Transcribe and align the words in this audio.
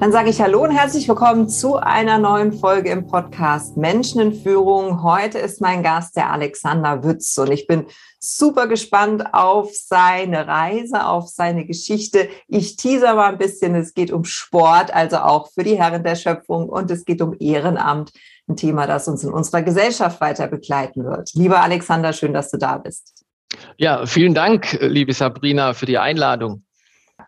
Dann 0.00 0.12
sage 0.12 0.30
ich 0.30 0.40
Hallo 0.40 0.62
und 0.62 0.70
herzlich 0.70 1.08
willkommen 1.08 1.48
zu 1.48 1.74
einer 1.74 2.18
neuen 2.18 2.52
Folge 2.52 2.90
im 2.90 3.08
Podcast 3.08 3.76
Menschen 3.76 4.20
in 4.20 4.32
Führung. 4.32 5.02
Heute 5.02 5.38
ist 5.38 5.60
mein 5.60 5.82
Gast 5.82 6.14
der 6.14 6.30
Alexander 6.30 7.02
Wütz 7.02 7.36
und 7.36 7.50
ich 7.50 7.66
bin 7.66 7.86
super 8.20 8.68
gespannt 8.68 9.34
auf 9.34 9.72
seine 9.74 10.46
Reise, 10.46 11.04
auf 11.04 11.26
seine 11.26 11.66
Geschichte. 11.66 12.28
Ich 12.46 12.76
teaser 12.76 13.16
mal 13.16 13.32
ein 13.32 13.38
bisschen. 13.38 13.74
Es 13.74 13.92
geht 13.92 14.12
um 14.12 14.22
Sport, 14.22 14.94
also 14.94 15.16
auch 15.16 15.50
für 15.50 15.64
die 15.64 15.76
Herren 15.76 16.04
der 16.04 16.14
Schöpfung 16.14 16.68
und 16.68 16.92
es 16.92 17.04
geht 17.04 17.20
um 17.20 17.34
Ehrenamt. 17.40 18.12
Ein 18.46 18.54
Thema, 18.54 18.86
das 18.86 19.08
uns 19.08 19.24
in 19.24 19.32
unserer 19.32 19.62
Gesellschaft 19.62 20.20
weiter 20.20 20.46
begleiten 20.46 21.04
wird. 21.04 21.32
Lieber 21.34 21.60
Alexander, 21.60 22.12
schön, 22.12 22.32
dass 22.32 22.52
du 22.52 22.56
da 22.56 22.78
bist. 22.78 23.24
Ja, 23.76 24.06
vielen 24.06 24.34
Dank, 24.34 24.78
liebe 24.80 25.12
Sabrina, 25.12 25.74
für 25.74 25.86
die 25.86 25.98
Einladung. 25.98 26.62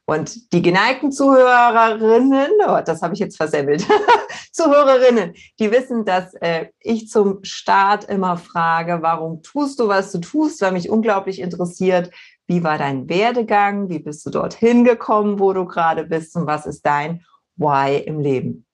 Und 0.05 0.52
die 0.52 0.62
geneigten 0.62 1.12
Zuhörerinnen, 1.12 2.50
oh, 2.66 2.80
das 2.84 3.02
habe 3.02 3.14
ich 3.14 3.20
jetzt 3.20 3.36
versemmelt, 3.36 3.86
Zuhörerinnen, 4.52 5.34
die 5.58 5.70
wissen, 5.70 6.05
dass 6.05 6.34
äh, 6.34 6.66
ich 6.80 7.08
zum 7.08 7.44
Start 7.44 8.05
immer 8.05 8.36
frage, 8.36 8.98
warum 9.02 9.42
tust 9.42 9.78
du, 9.78 9.88
was 9.88 10.12
du 10.12 10.19
tust, 10.19 10.60
weil 10.62 10.72
mich 10.72 10.91
unglaublich 10.91 11.41
interessiert, 11.41 12.10
wie 12.47 12.64
war 12.64 12.78
dein 12.78 13.08
Werdegang, 13.08 13.88
wie 13.88 14.00
bist 14.00 14.27
du 14.27 14.30
dorthin 14.30 14.84
gekommen, 14.84 15.38
wo 15.38 15.52
du 15.52 15.66
gerade 15.66 16.04
bist 16.04 16.34
und 16.34 16.47
was 16.47 16.66
ist 16.66 16.84
dein 16.84 17.25
Why 17.56 17.98
im 17.98 18.19
Leben? 18.19 18.66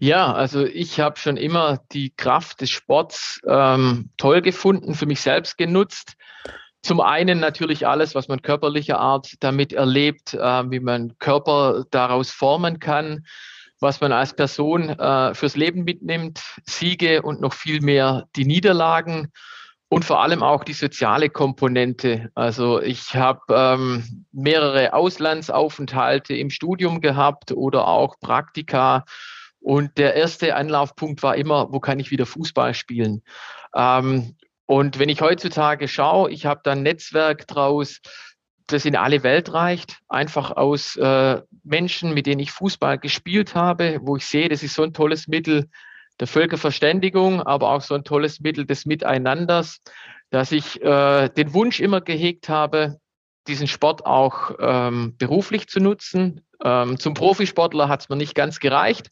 Ja, 0.00 0.32
also 0.32 0.64
ich 0.64 1.00
habe 1.00 1.18
schon 1.18 1.36
immer 1.36 1.80
die 1.92 2.10
Kraft 2.10 2.60
des 2.60 2.70
Sports 2.70 3.40
ähm, 3.48 4.10
toll 4.16 4.42
gefunden, 4.42 4.94
für 4.94 5.06
mich 5.06 5.20
selbst 5.20 5.58
genutzt. 5.58 6.14
Zum 6.82 7.00
einen 7.00 7.40
natürlich 7.40 7.86
alles, 7.86 8.14
was 8.14 8.28
man 8.28 8.42
körperlicher 8.42 8.98
Art 8.98 9.34
damit 9.40 9.72
erlebt, 9.72 10.34
äh, 10.34 10.70
wie 10.70 10.80
man 10.80 11.18
Körper 11.18 11.84
daraus 11.90 12.30
formen 12.30 12.78
kann, 12.78 13.26
was 13.80 14.00
man 14.00 14.12
als 14.12 14.34
Person 14.34 14.88
äh, 14.90 15.34
fürs 15.34 15.56
Leben 15.56 15.84
mitnimmt, 15.84 16.40
Siege 16.66 17.22
und 17.22 17.40
noch 17.40 17.52
viel 17.52 17.80
mehr 17.80 18.26
die 18.36 18.44
Niederlagen 18.44 19.32
und 19.88 20.04
vor 20.04 20.22
allem 20.22 20.42
auch 20.42 20.64
die 20.64 20.74
soziale 20.74 21.30
Komponente. 21.30 22.30
Also 22.34 22.80
ich 22.80 23.14
habe 23.14 23.40
ähm, 23.50 24.26
mehrere 24.32 24.92
Auslandsaufenthalte 24.92 26.34
im 26.34 26.50
Studium 26.50 27.00
gehabt 27.00 27.52
oder 27.52 27.88
auch 27.88 28.20
Praktika. 28.20 29.04
Und 29.60 29.96
der 29.98 30.14
erste 30.14 30.54
Anlaufpunkt 30.54 31.22
war 31.22 31.36
immer, 31.36 31.72
wo 31.72 31.80
kann 31.80 32.00
ich 32.00 32.10
wieder 32.10 32.26
Fußball 32.26 32.74
spielen? 32.74 33.22
Ähm, 33.74 34.36
und 34.68 34.98
wenn 34.98 35.08
ich 35.08 35.22
heutzutage 35.22 35.88
schaue, 35.88 36.30
ich 36.30 36.44
habe 36.44 36.60
da 36.62 36.72
ein 36.72 36.82
Netzwerk 36.82 37.46
draus, 37.46 38.00
das 38.66 38.84
in 38.84 38.96
alle 38.96 39.22
Welt 39.22 39.54
reicht, 39.54 39.96
einfach 40.08 40.50
aus 40.50 40.94
äh, 40.96 41.40
Menschen, 41.64 42.12
mit 42.12 42.26
denen 42.26 42.40
ich 42.40 42.52
Fußball 42.52 42.98
gespielt 42.98 43.54
habe, 43.54 43.98
wo 44.02 44.16
ich 44.16 44.26
sehe, 44.26 44.50
das 44.50 44.62
ist 44.62 44.74
so 44.74 44.82
ein 44.82 44.92
tolles 44.92 45.26
Mittel 45.26 45.70
der 46.20 46.26
Völkerverständigung, 46.26 47.40
aber 47.40 47.70
auch 47.70 47.80
so 47.80 47.94
ein 47.94 48.04
tolles 48.04 48.40
Mittel 48.40 48.66
des 48.66 48.84
Miteinanders, 48.84 49.80
dass 50.28 50.52
ich 50.52 50.82
äh, 50.82 51.30
den 51.30 51.54
Wunsch 51.54 51.80
immer 51.80 52.02
gehegt 52.02 52.50
habe, 52.50 53.00
diesen 53.48 53.66
Sport 53.66 54.06
auch 54.06 54.52
ähm, 54.60 55.16
beruflich 55.18 55.68
zu 55.68 55.80
nutzen. 55.80 56.42
Ähm, 56.62 56.98
zum 56.98 57.14
Profisportler 57.14 57.88
hat 57.88 58.02
es 58.02 58.08
mir 58.08 58.16
nicht 58.16 58.34
ganz 58.34 58.60
gereicht, 58.60 59.08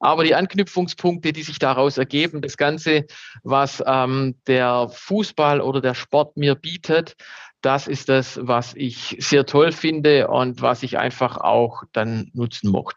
aber 0.00 0.24
die 0.24 0.34
Anknüpfungspunkte, 0.34 1.32
die 1.32 1.42
sich 1.42 1.58
daraus 1.58 1.96
ergeben, 1.96 2.42
das 2.42 2.56
Ganze, 2.56 3.06
was 3.44 3.82
ähm, 3.86 4.36
der 4.46 4.88
Fußball 4.92 5.60
oder 5.60 5.80
der 5.80 5.94
Sport 5.94 6.36
mir 6.36 6.54
bietet, 6.56 7.16
das 7.60 7.86
ist 7.86 8.08
das, 8.08 8.40
was 8.42 8.74
ich 8.74 9.16
sehr 9.20 9.46
toll 9.46 9.70
finde 9.70 10.28
und 10.28 10.60
was 10.60 10.82
ich 10.82 10.98
einfach 10.98 11.36
auch 11.36 11.84
dann 11.92 12.30
nutzen 12.34 12.70
mochte. 12.70 12.96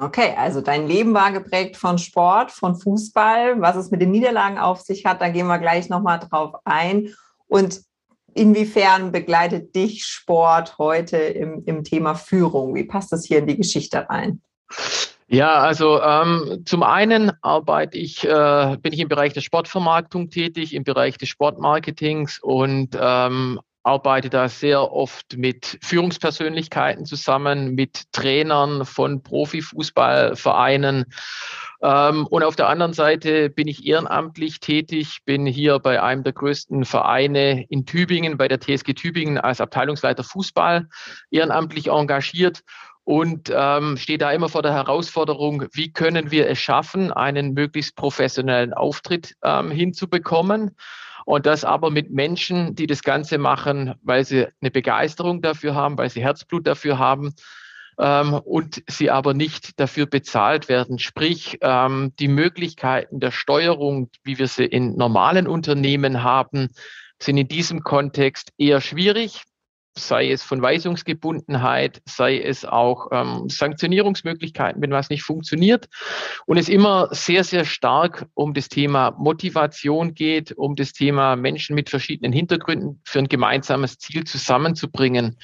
Okay, 0.00 0.34
also 0.36 0.60
dein 0.60 0.88
Leben 0.88 1.14
war 1.14 1.30
geprägt 1.30 1.76
von 1.76 1.98
Sport, 1.98 2.50
von 2.50 2.74
Fußball. 2.74 3.60
Was 3.60 3.76
es 3.76 3.92
mit 3.92 4.00
den 4.00 4.10
Niederlagen 4.10 4.58
auf 4.58 4.80
sich 4.80 5.06
hat, 5.06 5.20
da 5.20 5.28
gehen 5.28 5.46
wir 5.46 5.58
gleich 5.58 5.88
nochmal 5.88 6.18
drauf 6.18 6.56
ein. 6.64 7.14
Und 7.46 7.82
inwiefern 8.34 9.12
begleitet 9.12 9.74
dich 9.74 10.04
Sport 10.04 10.78
heute 10.78 11.16
im, 11.16 11.62
im 11.66 11.84
Thema 11.84 12.14
Führung? 12.14 12.74
Wie 12.74 12.84
passt 12.84 13.12
das 13.12 13.24
hier 13.24 13.38
in 13.38 13.46
die 13.46 13.56
Geschichte 13.56 14.08
rein? 14.08 14.42
Ja, 15.26 15.54
also 15.54 16.00
ähm, 16.02 16.62
zum 16.66 16.82
einen 16.82 17.32
arbeite 17.40 17.96
ich, 17.98 18.24
äh, 18.24 18.76
bin 18.80 18.92
ich 18.92 19.00
im 19.00 19.08
Bereich 19.08 19.32
der 19.32 19.40
Sportvermarktung 19.40 20.30
tätig, 20.30 20.74
im 20.74 20.84
Bereich 20.84 21.16
des 21.16 21.28
Sportmarketings 21.28 22.38
und 22.40 22.90
ähm, 23.00 23.60
arbeite 23.84 24.30
da 24.30 24.48
sehr 24.48 24.92
oft 24.92 25.36
mit 25.36 25.78
Führungspersönlichkeiten 25.82 27.04
zusammen, 27.04 27.74
mit 27.74 28.10
Trainern 28.12 28.84
von 28.86 29.22
Profifußballvereinen. 29.22 31.04
Ähm, 31.82 32.26
und 32.26 32.42
auf 32.42 32.56
der 32.56 32.68
anderen 32.68 32.94
Seite 32.94 33.50
bin 33.50 33.68
ich 33.68 33.86
ehrenamtlich 33.86 34.60
tätig, 34.60 35.18
bin 35.26 35.44
hier 35.44 35.78
bei 35.78 36.02
einem 36.02 36.24
der 36.24 36.32
größten 36.32 36.86
Vereine 36.86 37.64
in 37.68 37.84
Tübingen, 37.84 38.38
bei 38.38 38.48
der 38.48 38.58
TSG 38.58 38.94
Tübingen 38.94 39.38
als 39.38 39.60
Abteilungsleiter 39.60 40.24
Fußball 40.24 40.88
ehrenamtlich 41.30 41.88
engagiert 41.88 42.62
und 43.04 43.52
ähm, 43.54 43.98
stehe 43.98 44.18
da 44.18 44.32
immer 44.32 44.48
vor 44.48 44.62
der 44.62 44.72
Herausforderung, 44.72 45.66
wie 45.72 45.92
können 45.92 46.30
wir 46.30 46.48
es 46.48 46.58
schaffen, 46.58 47.12
einen 47.12 47.52
möglichst 47.52 47.96
professionellen 47.96 48.72
Auftritt 48.72 49.34
ähm, 49.44 49.70
hinzubekommen. 49.70 50.74
Und 51.24 51.46
das 51.46 51.64
aber 51.64 51.90
mit 51.90 52.10
Menschen, 52.10 52.74
die 52.74 52.86
das 52.86 53.02
Ganze 53.02 53.38
machen, 53.38 53.94
weil 54.02 54.24
sie 54.24 54.46
eine 54.60 54.70
Begeisterung 54.70 55.42
dafür 55.42 55.74
haben, 55.74 55.96
weil 55.96 56.10
sie 56.10 56.22
Herzblut 56.22 56.66
dafür 56.66 56.98
haben 56.98 57.34
ähm, 57.98 58.34
und 58.34 58.82
sie 58.88 59.10
aber 59.10 59.34
nicht 59.34 59.78
dafür 59.80 60.06
bezahlt 60.06 60.68
werden. 60.68 60.98
Sprich, 60.98 61.58
ähm, 61.60 62.12
die 62.18 62.28
Möglichkeiten 62.28 63.20
der 63.20 63.30
Steuerung, 63.30 64.10
wie 64.22 64.38
wir 64.38 64.48
sie 64.48 64.64
in 64.64 64.96
normalen 64.96 65.46
Unternehmen 65.46 66.22
haben, 66.22 66.68
sind 67.18 67.36
in 67.36 67.48
diesem 67.48 67.82
Kontext 67.82 68.52
eher 68.58 68.80
schwierig 68.80 69.44
sei 69.96 70.30
es 70.30 70.42
von 70.42 70.60
Weisungsgebundenheit, 70.60 72.02
sei 72.04 72.40
es 72.40 72.64
auch 72.64 73.08
ähm, 73.12 73.48
Sanktionierungsmöglichkeiten, 73.48 74.82
wenn 74.82 74.90
was 74.90 75.10
nicht 75.10 75.22
funktioniert. 75.22 75.88
Und 76.46 76.56
es 76.56 76.68
immer 76.68 77.08
sehr, 77.12 77.44
sehr 77.44 77.64
stark 77.64 78.26
um 78.34 78.54
das 78.54 78.68
Thema 78.68 79.12
Motivation 79.18 80.14
geht, 80.14 80.52
um 80.52 80.74
das 80.76 80.92
Thema 80.92 81.36
Menschen 81.36 81.74
mit 81.74 81.90
verschiedenen 81.90 82.32
Hintergründen 82.32 83.00
für 83.04 83.20
ein 83.20 83.28
gemeinsames 83.28 83.98
Ziel 83.98 84.24
zusammenzubringen. 84.24 85.38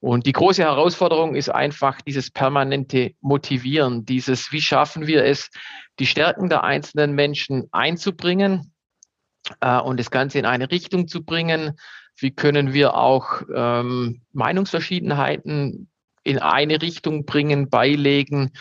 Und 0.00 0.26
die 0.26 0.32
große 0.32 0.62
Herausforderung 0.62 1.34
ist 1.34 1.48
einfach 1.48 2.00
dieses 2.02 2.30
permanente 2.30 3.12
Motivieren, 3.20 4.04
dieses, 4.04 4.52
wie 4.52 4.60
schaffen 4.60 5.06
wir 5.06 5.24
es, 5.24 5.50
die 5.98 6.06
Stärken 6.06 6.48
der 6.48 6.64
einzelnen 6.64 7.14
Menschen 7.14 7.64
einzubringen 7.72 8.72
äh, 9.60 9.78
und 9.78 9.98
das 9.98 10.10
Ganze 10.10 10.38
in 10.38 10.44
eine 10.44 10.70
Richtung 10.70 11.08
zu 11.08 11.24
bringen, 11.24 11.78
wie 12.18 12.30
können 12.30 12.72
wir 12.72 12.94
auch 12.94 13.42
ähm, 13.54 14.22
Meinungsverschiedenheiten 14.32 15.88
in 16.24 16.38
eine 16.38 16.80
Richtung 16.82 17.24
bringen, 17.24 17.68
beilegen? 17.68 18.52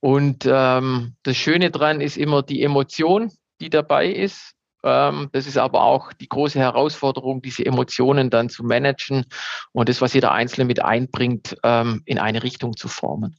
Und 0.00 0.46
ähm, 0.46 1.14
das 1.22 1.36
Schöne 1.36 1.70
daran 1.70 2.00
ist 2.00 2.16
immer 2.16 2.42
die 2.42 2.62
Emotion, 2.62 3.32
die 3.60 3.70
dabei 3.70 4.06
ist. 4.06 4.54
Ähm, 4.84 5.28
das 5.32 5.46
ist 5.46 5.58
aber 5.58 5.82
auch 5.82 6.12
die 6.12 6.28
große 6.28 6.58
Herausforderung, 6.58 7.42
diese 7.42 7.66
Emotionen 7.66 8.30
dann 8.30 8.48
zu 8.48 8.64
managen 8.64 9.24
und 9.72 9.88
das, 9.88 10.00
was 10.00 10.14
jeder 10.14 10.32
Einzelne 10.32 10.66
mit 10.66 10.84
einbringt, 10.84 11.56
ähm, 11.64 12.02
in 12.04 12.18
eine 12.18 12.42
Richtung 12.42 12.76
zu 12.76 12.88
formen. 12.88 13.36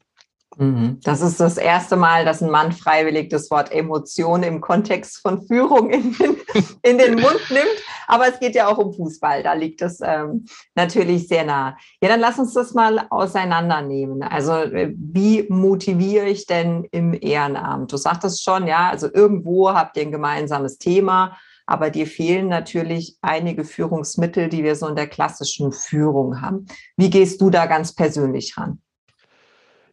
Mhm. 0.57 0.99
Das 1.03 1.21
ist 1.21 1.39
das 1.39 1.57
erste 1.57 1.95
Mal, 1.95 2.25
dass 2.25 2.41
ein 2.41 2.49
Mann 2.49 2.71
freiwillig 2.71 3.29
das 3.29 3.51
Wort 3.51 3.71
Emotion 3.71 4.43
im 4.43 4.61
Kontext 4.61 5.19
von 5.21 5.45
Führung 5.45 5.89
in 5.91 6.13
den, 6.17 6.37
in 6.81 6.97
den 6.97 7.15
Mund 7.15 7.41
nimmt. 7.49 7.83
Aber 8.07 8.27
es 8.27 8.39
geht 8.39 8.55
ja 8.55 8.67
auch 8.67 8.77
um 8.77 8.93
Fußball. 8.93 9.43
Da 9.43 9.53
liegt 9.53 9.81
es 9.81 9.99
ähm, 10.01 10.45
natürlich 10.75 11.27
sehr 11.27 11.45
nah. 11.45 11.77
Ja, 12.01 12.09
dann 12.09 12.19
lass 12.19 12.39
uns 12.39 12.53
das 12.53 12.73
mal 12.73 13.05
auseinandernehmen. 13.09 14.23
Also, 14.23 14.53
äh, 14.53 14.93
wie 14.97 15.45
motiviere 15.49 16.27
ich 16.27 16.45
denn 16.45 16.87
im 16.91 17.13
Ehrenamt? 17.13 17.91
Du 17.91 17.97
sagtest 17.97 18.43
schon, 18.43 18.67
ja, 18.67 18.89
also 18.89 19.07
irgendwo 19.13 19.71
habt 19.71 19.97
ihr 19.97 20.03
ein 20.03 20.11
gemeinsames 20.11 20.77
Thema. 20.77 21.37
Aber 21.67 21.91
dir 21.91 22.07
fehlen 22.07 22.47
natürlich 22.47 23.17
einige 23.21 23.63
Führungsmittel, 23.63 24.49
die 24.49 24.63
wir 24.63 24.75
so 24.75 24.87
in 24.87 24.95
der 24.95 25.05
klassischen 25.05 25.71
Führung 25.71 26.41
haben. 26.41 26.65
Wie 26.97 27.11
gehst 27.11 27.39
du 27.41 27.51
da 27.51 27.67
ganz 27.67 27.93
persönlich 27.93 28.57
ran? 28.57 28.81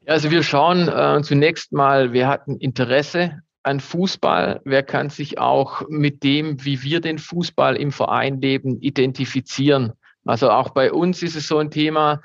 Also 0.06 0.30
wir 0.30 0.42
schauen 0.42 0.88
äh, 0.88 1.20
zunächst 1.22 1.72
mal, 1.72 2.12
wer 2.12 2.28
hat 2.28 2.46
ein 2.46 2.58
Interesse 2.58 3.42
an 3.62 3.80
Fußball, 3.80 4.60
wer 4.64 4.82
kann 4.82 5.10
sich 5.10 5.38
auch 5.38 5.82
mit 5.88 6.22
dem, 6.22 6.64
wie 6.64 6.82
wir 6.82 7.00
den 7.00 7.18
Fußball 7.18 7.76
im 7.76 7.90
Verein 7.90 8.40
leben, 8.40 8.80
identifizieren. 8.80 9.92
Also 10.24 10.50
auch 10.50 10.70
bei 10.70 10.92
uns 10.92 11.22
ist 11.22 11.34
es 11.34 11.48
so 11.48 11.58
ein 11.58 11.70
Thema, 11.70 12.20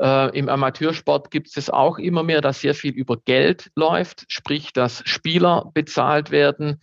äh, 0.00 0.38
Im 0.38 0.48
Amateursport 0.48 1.30
gibt 1.30 1.54
es 1.56 1.68
auch 1.68 1.98
immer 1.98 2.22
mehr, 2.22 2.40
dass 2.40 2.62
sehr 2.62 2.74
viel 2.74 2.92
über 2.92 3.18
Geld 3.18 3.70
läuft, 3.76 4.24
sprich, 4.28 4.72
dass 4.72 5.02
Spieler 5.04 5.70
bezahlt 5.74 6.30
werden. 6.30 6.80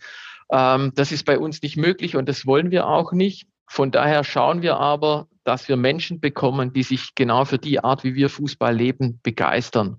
Ähm, 0.52 0.92
das 0.94 1.10
ist 1.10 1.24
bei 1.24 1.38
uns 1.38 1.60
nicht 1.62 1.76
möglich 1.76 2.14
und 2.14 2.28
das 2.28 2.46
wollen 2.46 2.70
wir 2.70 2.86
auch 2.86 3.12
nicht. 3.12 3.48
Von 3.66 3.90
daher 3.90 4.22
schauen 4.22 4.62
wir 4.62 4.76
aber, 4.78 5.26
dass 5.48 5.66
wir 5.66 5.78
Menschen 5.78 6.20
bekommen, 6.20 6.74
die 6.74 6.82
sich 6.82 7.14
genau 7.14 7.46
für 7.46 7.56
die 7.56 7.82
Art, 7.82 8.04
wie 8.04 8.14
wir 8.14 8.28
Fußball 8.28 8.76
leben, 8.76 9.18
begeistern. 9.22 9.98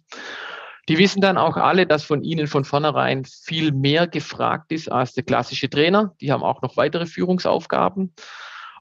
Die 0.87 0.99
wissen 0.99 1.21
dann 1.21 1.39
auch 1.39 1.57
alle, 1.57 1.87
dass 1.87 2.03
von 2.03 2.21
ihnen 2.21 2.45
von 2.45 2.65
vornherein 2.65 3.25
viel 3.25 3.71
mehr 3.71 4.07
gefragt 4.07 4.71
ist 4.71 4.91
als 4.91 5.13
der 5.13 5.23
klassische 5.23 5.67
Trainer. 5.67 6.13
Die 6.21 6.31
haben 6.31 6.43
auch 6.43 6.61
noch 6.61 6.77
weitere 6.77 7.07
Führungsaufgaben. 7.07 8.13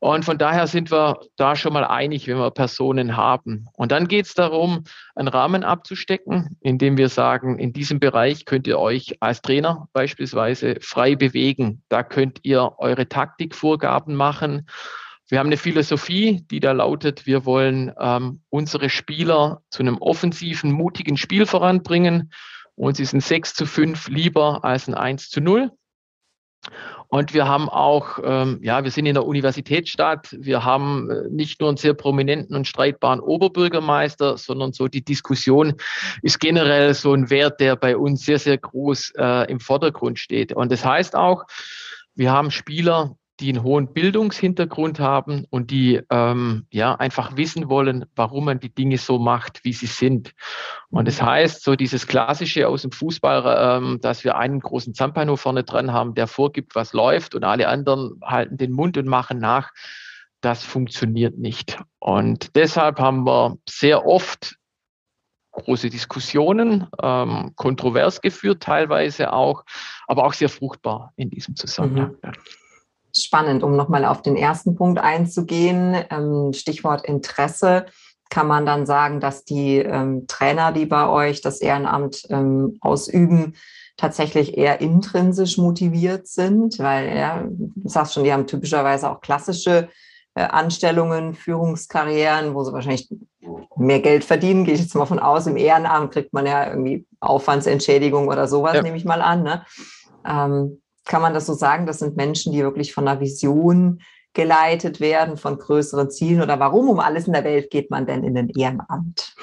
Und 0.00 0.26
von 0.26 0.36
daher 0.36 0.66
sind 0.66 0.92
wir 0.92 1.20
da 1.36 1.56
schon 1.56 1.72
mal 1.72 1.84
einig, 1.84 2.28
wenn 2.28 2.36
wir 2.36 2.50
Personen 2.50 3.16
haben. 3.16 3.66
Und 3.72 3.90
dann 3.90 4.06
geht 4.06 4.26
es 4.26 4.34
darum, 4.34 4.84
einen 5.14 5.28
Rahmen 5.28 5.64
abzustecken, 5.64 6.58
indem 6.60 6.98
wir 6.98 7.08
sagen, 7.08 7.58
in 7.58 7.72
diesem 7.72 7.98
Bereich 7.98 8.44
könnt 8.44 8.66
ihr 8.66 8.78
euch 8.78 9.16
als 9.20 9.40
Trainer 9.40 9.88
beispielsweise 9.94 10.76
frei 10.82 11.16
bewegen. 11.16 11.82
Da 11.88 12.02
könnt 12.02 12.40
ihr 12.42 12.74
eure 12.76 13.08
Taktikvorgaben 13.08 14.14
machen. 14.14 14.66
Wir 15.28 15.38
haben 15.38 15.48
eine 15.48 15.58
Philosophie, 15.58 16.42
die 16.50 16.60
da 16.60 16.72
lautet, 16.72 17.26
wir 17.26 17.44
wollen 17.44 17.92
ähm, 18.00 18.40
unsere 18.48 18.88
Spieler 18.88 19.62
zu 19.70 19.80
einem 19.80 19.98
offensiven, 19.98 20.72
mutigen 20.72 21.18
Spiel 21.18 21.44
voranbringen. 21.44 22.32
Uns 22.76 22.98
ist 22.98 23.12
ein 23.12 23.20
6 23.20 23.54
zu 23.54 23.66
5 23.66 24.08
lieber 24.08 24.64
als 24.64 24.88
ein 24.88 24.94
1 24.94 25.28
zu 25.28 25.40
0. 25.40 25.70
Und 27.08 27.32
wir 27.32 27.46
haben 27.46 27.68
auch, 27.68 28.18
ähm, 28.22 28.58
ja, 28.62 28.84
wir 28.84 28.90
sind 28.90 29.06
in 29.06 29.14
der 29.14 29.26
Universitätsstadt. 29.26 30.28
Wir 30.38 30.64
haben 30.64 31.10
äh, 31.10 31.28
nicht 31.30 31.60
nur 31.60 31.70
einen 31.70 31.78
sehr 31.78 31.94
prominenten 31.94 32.54
und 32.54 32.66
streitbaren 32.66 33.20
Oberbürgermeister, 33.20 34.36
sondern 34.36 34.72
so 34.72 34.88
die 34.88 35.04
Diskussion 35.04 35.74
ist 36.22 36.38
generell 36.38 36.92
so 36.94 37.14
ein 37.14 37.30
Wert, 37.30 37.60
der 37.60 37.76
bei 37.76 37.96
uns 37.96 38.24
sehr, 38.24 38.38
sehr 38.38 38.58
groß 38.58 39.12
äh, 39.16 39.50
im 39.50 39.60
Vordergrund 39.60 40.18
steht. 40.18 40.52
Und 40.52 40.70
das 40.70 40.84
heißt 40.84 41.16
auch, 41.16 41.44
wir 42.14 42.30
haben 42.30 42.50
Spieler, 42.50 43.16
die 43.40 43.50
einen 43.50 43.62
hohen 43.62 43.92
Bildungshintergrund 43.92 44.98
haben 44.98 45.44
und 45.50 45.70
die 45.70 46.00
ähm, 46.10 46.66
ja 46.70 46.94
einfach 46.96 47.36
wissen 47.36 47.68
wollen, 47.68 48.04
warum 48.16 48.46
man 48.46 48.58
die 48.58 48.74
Dinge 48.74 48.98
so 48.98 49.18
macht, 49.18 49.64
wie 49.64 49.72
sie 49.72 49.86
sind. 49.86 50.34
Und 50.90 51.06
das 51.06 51.22
heißt, 51.22 51.62
so 51.62 51.76
dieses 51.76 52.06
Klassische 52.06 52.66
aus 52.66 52.82
dem 52.82 52.90
Fußball, 52.90 53.78
ähm, 53.78 54.00
dass 54.00 54.24
wir 54.24 54.36
einen 54.36 54.60
großen 54.60 54.94
Zampano 54.94 55.36
vorne 55.36 55.62
dran 55.62 55.92
haben, 55.92 56.14
der 56.14 56.26
vorgibt, 56.26 56.74
was 56.74 56.92
läuft 56.92 57.34
und 57.34 57.44
alle 57.44 57.68
anderen 57.68 58.20
halten 58.24 58.56
den 58.56 58.72
Mund 58.72 58.96
und 58.96 59.06
machen 59.06 59.38
nach, 59.38 59.70
das 60.40 60.64
funktioniert 60.64 61.38
nicht. 61.38 61.78
Und 61.98 62.56
deshalb 62.56 62.98
haben 62.98 63.24
wir 63.24 63.56
sehr 63.68 64.04
oft 64.04 64.56
große 65.52 65.90
Diskussionen, 65.90 66.86
ähm, 67.02 67.52
kontrovers 67.56 68.20
geführt 68.20 68.62
teilweise 68.62 69.32
auch, 69.32 69.64
aber 70.06 70.24
auch 70.24 70.32
sehr 70.32 70.48
fruchtbar 70.48 71.12
in 71.16 71.30
diesem 71.30 71.56
Zusammenhang. 71.56 72.16
Mhm 72.22 72.32
spannend, 73.24 73.62
um 73.62 73.76
nochmal 73.76 74.04
auf 74.04 74.22
den 74.22 74.36
ersten 74.36 74.74
Punkt 74.74 74.98
einzugehen. 74.98 75.96
Ähm, 76.10 76.52
Stichwort 76.52 77.04
Interesse. 77.04 77.86
Kann 78.30 78.46
man 78.46 78.66
dann 78.66 78.84
sagen, 78.84 79.20
dass 79.20 79.44
die 79.44 79.78
ähm, 79.78 80.26
Trainer, 80.26 80.72
die 80.72 80.86
bei 80.86 81.08
euch 81.08 81.40
das 81.40 81.60
Ehrenamt 81.60 82.24
ähm, 82.28 82.76
ausüben, 82.80 83.54
tatsächlich 83.96 84.56
eher 84.56 84.80
intrinsisch 84.80 85.58
motiviert 85.58 86.28
sind, 86.28 86.78
weil 86.78 87.16
ja, 87.16 87.44
du 87.48 87.88
sagst 87.88 88.14
schon, 88.14 88.24
die 88.24 88.32
haben 88.32 88.46
typischerweise 88.46 89.10
auch 89.10 89.20
klassische 89.20 89.88
äh, 90.34 90.42
Anstellungen, 90.42 91.34
Führungskarrieren, 91.34 92.54
wo 92.54 92.62
sie 92.62 92.72
wahrscheinlich 92.72 93.08
mehr 93.76 94.00
Geld 94.00 94.24
verdienen, 94.24 94.64
gehe 94.64 94.74
ich 94.74 94.80
jetzt 94.80 94.94
mal 94.94 95.06
von 95.06 95.18
aus. 95.18 95.46
Im 95.48 95.56
Ehrenamt 95.56 96.12
kriegt 96.12 96.32
man 96.32 96.46
ja 96.46 96.68
irgendwie 96.68 97.06
Aufwandsentschädigung 97.18 98.28
oder 98.28 98.46
sowas, 98.46 98.74
ja. 98.74 98.82
nehme 98.82 98.96
ich 98.96 99.04
mal 99.04 99.20
an. 99.20 99.42
Ne? 99.42 99.64
Ähm, 100.24 100.80
kann 101.08 101.22
man 101.22 101.34
das 101.34 101.46
so 101.46 101.54
sagen? 101.54 101.86
Das 101.86 101.98
sind 101.98 102.16
Menschen, 102.16 102.52
die 102.52 102.62
wirklich 102.62 102.94
von 102.94 103.08
einer 103.08 103.20
Vision 103.20 104.00
geleitet 104.34 105.00
werden, 105.00 105.36
von 105.36 105.58
größeren 105.58 106.10
Zielen 106.10 106.42
oder 106.42 106.60
warum 106.60 106.88
um 106.88 107.00
alles 107.00 107.26
in 107.26 107.32
der 107.32 107.42
Welt 107.42 107.70
geht 107.70 107.90
man 107.90 108.06
denn 108.06 108.22
in 108.22 108.38
ein 108.38 108.50
Ehrenamt? 108.50 109.34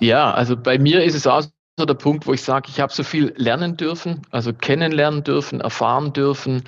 Ja, 0.00 0.30
also 0.32 0.56
bei 0.56 0.78
mir 0.78 1.02
ist 1.02 1.14
es 1.14 1.26
auch 1.26 1.42
so 1.78 1.84
der 1.84 1.94
Punkt, 1.94 2.26
wo 2.26 2.32
ich 2.32 2.42
sage, 2.42 2.68
ich 2.68 2.80
habe 2.80 2.92
so 2.92 3.02
viel 3.02 3.34
lernen 3.36 3.76
dürfen, 3.76 4.22
also 4.30 4.52
kennenlernen 4.52 5.24
dürfen, 5.24 5.60
erfahren 5.60 6.12
dürfen, 6.12 6.62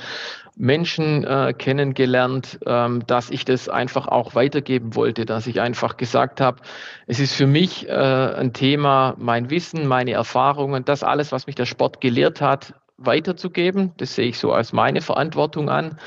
Menschen 0.56 1.24
äh, 1.24 1.54
kennengelernt, 1.56 2.58
ähm, 2.66 3.06
dass 3.06 3.30
ich 3.30 3.44
das 3.44 3.68
einfach 3.68 4.08
auch 4.08 4.34
weitergeben 4.34 4.96
wollte, 4.96 5.24
dass 5.24 5.46
ich 5.46 5.60
einfach 5.60 5.98
gesagt 5.98 6.40
habe, 6.40 6.62
es 7.06 7.20
ist 7.20 7.34
für 7.34 7.46
mich 7.46 7.88
äh, 7.88 7.92
ein 7.92 8.52
Thema, 8.54 9.14
mein 9.18 9.50
Wissen, 9.50 9.86
meine 9.86 10.12
Erfahrungen, 10.12 10.84
das 10.84 11.04
alles, 11.04 11.32
was 11.32 11.46
mich 11.46 11.54
der 11.54 11.66
Sport 11.66 12.00
gelehrt 12.00 12.40
hat, 12.40 12.74
weiterzugeben. 12.98 13.92
Das 13.96 14.14
sehe 14.14 14.26
ich 14.26 14.38
so 14.38 14.52
als 14.52 14.72
meine 14.72 15.00
Verantwortung 15.00 15.70
an. 15.70 15.98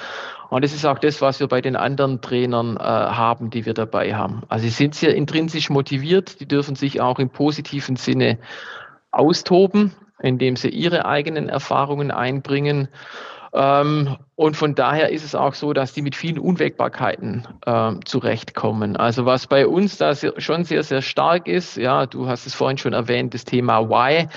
Und 0.49 0.65
das 0.65 0.73
ist 0.73 0.85
auch 0.85 0.99
das, 0.99 1.21
was 1.21 1.39
wir 1.39 1.47
bei 1.47 1.61
den 1.61 1.77
anderen 1.77 2.21
Trainern 2.21 2.75
äh, 2.75 2.81
haben, 2.81 3.49
die 3.49 3.65
wir 3.65 3.73
dabei 3.73 4.13
haben. 4.13 4.43
Also 4.49 4.63
sie 4.63 4.69
sind 4.69 4.93
sehr 4.93 5.15
intrinsisch 5.15 5.69
motiviert, 5.69 6.41
die 6.41 6.47
dürfen 6.47 6.75
sich 6.75 6.99
auch 6.99 7.19
im 7.19 7.29
positiven 7.29 7.95
Sinne 7.95 8.37
austoben, 9.11 9.93
indem 10.19 10.57
sie 10.57 10.67
ihre 10.67 11.05
eigenen 11.05 11.47
Erfahrungen 11.47 12.11
einbringen. 12.11 12.89
Ähm, 13.53 14.17
und 14.35 14.55
von 14.55 14.75
daher 14.75 15.09
ist 15.09 15.25
es 15.25 15.35
auch 15.35 15.53
so, 15.53 15.73
dass 15.73 15.93
die 15.93 16.01
mit 16.01 16.15
vielen 16.15 16.39
Unwägbarkeiten 16.39 17.47
äh, 17.65 17.93
zurechtkommen. 18.05 18.95
Also 18.95 19.25
was 19.25 19.47
bei 19.47 19.67
uns 19.67 19.97
da 19.97 20.13
schon 20.15 20.63
sehr, 20.63 20.83
sehr 20.83 21.01
stark 21.01 21.47
ist, 21.47 21.77
ja, 21.77 22.05
du 22.05 22.27
hast 22.27 22.47
es 22.47 22.53
vorhin 22.53 22.77
schon 22.77 22.93
erwähnt, 22.93 23.33
das 23.33 23.43
Thema 23.43 23.89
Why. 23.89 24.27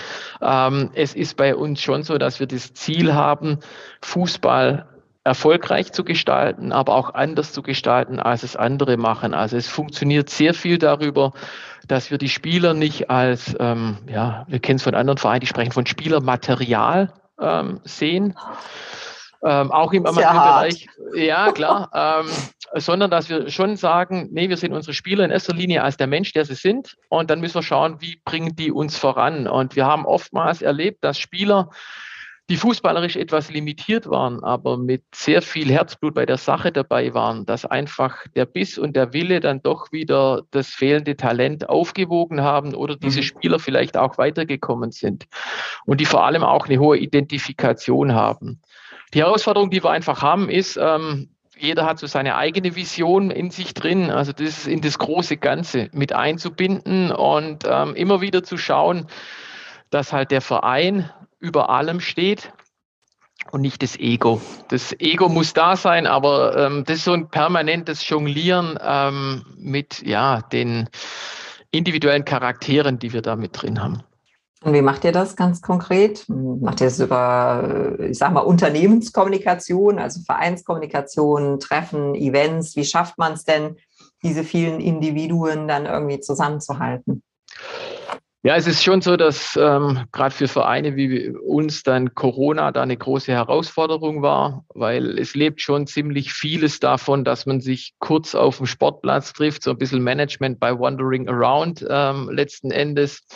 Ähm, 0.43 0.91
es 0.95 1.15
ist 1.15 1.37
bei 1.37 1.55
uns 1.55 1.81
schon 1.81 2.03
so, 2.03 2.19
dass 2.19 2.41
wir 2.41 2.47
das 2.47 2.75
Ziel 2.75 3.15
haben, 3.15 3.59
Fußball 4.03 4.87
erfolgreich 5.23 5.93
zu 5.93 6.05
gestalten, 6.05 6.71
aber 6.73 6.95
auch 6.95 7.15
anders 7.15 7.53
zu 7.53 7.63
gestalten, 7.63 8.21
als 8.21 8.43
es 8.43 8.57
andere 8.57 8.99
machen. 8.99 9.33
Also 9.33 9.57
es 9.57 9.69
funktioniert 9.69 10.29
sehr 10.29 10.53
viel 10.53 10.77
darüber, 10.77 11.33
dass 11.89 12.11
wir 12.11 12.19
die 12.19 12.29
Spieler 12.29 12.75
nicht 12.75 13.11
als, 13.11 13.57
ähm, 13.59 13.99
ja, 14.07 14.45
wir 14.49 14.59
kennen 14.59 14.77
es 14.77 14.83
von 14.83 14.95
anderen 14.95 15.19
Vereinen, 15.19 15.41
die 15.41 15.47
sprechen 15.47 15.73
von 15.73 15.87
Spielermaterial 15.87 17.13
ähm, 17.41 17.81
sehen, 17.85 18.37
ähm, 19.43 19.71
auch 19.71 19.93
im 19.93 20.07
Amateurbereich. 20.07 20.89
Ja, 21.15 21.53
klar. 21.53 21.91
ähm, 22.25 22.31
sondern 22.77 23.11
dass 23.11 23.29
wir 23.29 23.51
schon 23.51 23.77
sagen, 23.77 24.29
nee, 24.33 24.49
wir 24.49 24.57
sehen 24.57 24.73
unsere 24.73 24.95
Spieler 24.95 25.25
in 25.25 25.31
erster 25.31 25.55
Linie 25.55 25.83
als 25.83 25.97
der 25.97 26.07
Mensch, 26.07 26.33
der 26.33 26.45
sie 26.45 26.55
sind. 26.55 26.97
Und 27.09 27.31
dann 27.31 27.41
müssen 27.41 27.57
wir 27.57 27.63
schauen, 27.63 28.01
wie 28.01 28.21
bringen 28.25 28.57
die 28.57 28.73
uns 28.73 28.99
voran. 28.99 29.47
Und 29.47 29.77
wir 29.77 29.87
haben 29.87 30.07
oftmals 30.07 30.63
erlebt, 30.63 31.05
dass 31.05 31.19
Spieler, 31.19 31.71
die 32.51 32.57
fußballerisch 32.57 33.17
etwas 33.17 33.51
limitiert 33.51 34.09
waren, 34.09 34.45
aber 34.45 34.77
mit 34.77 35.03
sehr 35.15 35.41
viel 35.41 35.71
Herzblut 35.71 36.15
bei 36.15 36.27
der 36.27 36.37
Sache 36.37 36.73
dabei 36.73 37.15
waren, 37.15 37.47
dass 37.47 37.65
einfach 37.65 38.27
der 38.37 38.45
Biss 38.45 38.77
und 38.77 38.97
der 38.97 39.15
Wille 39.15 39.41
dann 39.41 39.63
doch 39.63 39.93
wieder 39.93 40.43
das 40.51 40.69
fehlende 40.69 41.17
Talent 41.17 41.69
aufgewogen 41.71 42.43
haben 42.43 42.75
oder 42.75 42.97
diese 42.97 43.21
mhm. 43.21 43.25
Spieler 43.25 43.59
vielleicht 43.59 43.97
auch 43.97 44.19
weitergekommen 44.19 44.93
sind 44.93 45.27
und 45.87 46.01
die 46.01 46.05
vor 46.05 46.25
allem 46.25 46.43
auch 46.43 46.67
eine 46.67 46.79
hohe 46.79 46.99
Identifikation 46.99 48.15
haben. 48.15 48.61
Die 49.15 49.21
Herausforderung, 49.21 49.71
die 49.71 49.83
wir 49.83 49.91
einfach 49.91 50.21
haben, 50.21 50.51
ist, 50.51 50.77
ähm, 50.77 51.31
jeder 51.57 51.87
hat 51.87 51.99
so 51.99 52.07
seine 52.07 52.37
eigene 52.37 52.77
Vision 52.77 53.31
in 53.31 53.51
sich 53.51 53.73
drin, 53.73 54.11
also 54.11 54.33
das 54.33 54.67
in 54.67 54.83
das 54.83 54.99
große 54.99 55.39
Ganze 55.39 55.89
mit 55.93 56.13
einzubinden 56.13 57.11
und 57.11 57.65
ähm, 57.67 57.95
immer 57.95 58.21
wieder 58.21 58.43
zu 58.43 58.59
schauen, 58.59 59.07
dass 59.91 60.13
halt 60.13 60.31
der 60.31 60.41
Verein 60.41 61.09
über 61.45 61.69
allem 61.69 62.01
steht 62.01 62.53
und 63.51 63.61
nicht 63.61 63.83
das 63.83 63.97
Ego. 63.99 64.41
Das 64.69 64.99
Ego 64.99 65.29
muss 65.29 65.53
da 65.53 65.77
sein, 65.77 66.07
aber 66.07 66.57
ähm, 66.57 66.85
das 66.85 66.99
ist 66.99 67.05
so 67.05 67.13
ein 67.13 67.29
permanentes 67.29 68.09
Jonglieren 68.09 68.79
ähm, 68.83 69.45
mit 69.59 70.03
ja, 70.03 70.41
den 70.41 70.89
individuellen 71.71 72.25
Charakteren, 72.25 72.99
die 72.99 73.13
wir 73.13 73.21
da 73.21 73.37
mit 73.37 73.61
drin 73.61 73.83
haben. 73.83 74.03
Und 74.63 74.73
wie 74.73 74.81
macht 74.81 75.05
ihr 75.05 75.13
das 75.13 75.37
ganz 75.37 75.61
konkret? 75.61 76.25
Macht 76.29 76.81
ihr 76.81 76.87
es 76.87 76.99
über, 76.99 77.99
ich 78.01 78.17
sag 78.17 78.33
mal, 78.33 78.41
Unternehmenskommunikation, 78.41 79.99
also 79.99 80.23
Vereinskommunikation, 80.23 81.61
Treffen, 81.61 82.15
Events? 82.15 82.75
Wie 82.75 82.87
schafft 82.87 83.19
man 83.19 83.35
es 83.35 83.45
denn, 83.45 83.77
diese 84.23 84.43
vielen 84.43 84.81
Individuen 84.81 85.69
dann 85.69 85.85
irgendwie 85.85 86.21
zusammenzuhalten? 86.21 87.23
Ja, 88.47 88.57
es 88.57 88.67
ist 88.67 88.85
schon 88.85 89.01
so, 89.01 89.17
dass 89.17 89.57
ähm, 89.59 90.05
gerade 90.13 90.35
für 90.35 90.49
Vereine 90.49 90.97
wie 90.97 91.31
uns 91.31 91.83
dann 91.83 92.15
Corona 92.15 92.73
da 92.73 92.83
eine 92.83 92.95
große 92.95 93.33
Herausforderung 93.33 94.21
war, 94.21 94.67
weil 94.75 95.19
es 95.19 95.35
lebt 95.35 95.63
schon 95.63 95.87
ziemlich 95.87 96.31
vieles 96.35 96.79
davon, 96.79 97.25
dass 97.25 97.47
man 97.47 97.63
sich 97.63 97.95
kurz 98.01 98.35
auf 98.35 98.59
dem 98.59 98.67
Sportplatz 98.67 99.33
trifft, 99.33 99.63
so 99.63 99.71
ein 99.71 99.79
bisschen 99.79 100.03
Management 100.03 100.61
by 100.61 100.79
Wandering 100.79 101.27
Around 101.27 101.87
ähm, 101.89 102.29
letzten 102.29 102.71
Endes. 102.71 103.27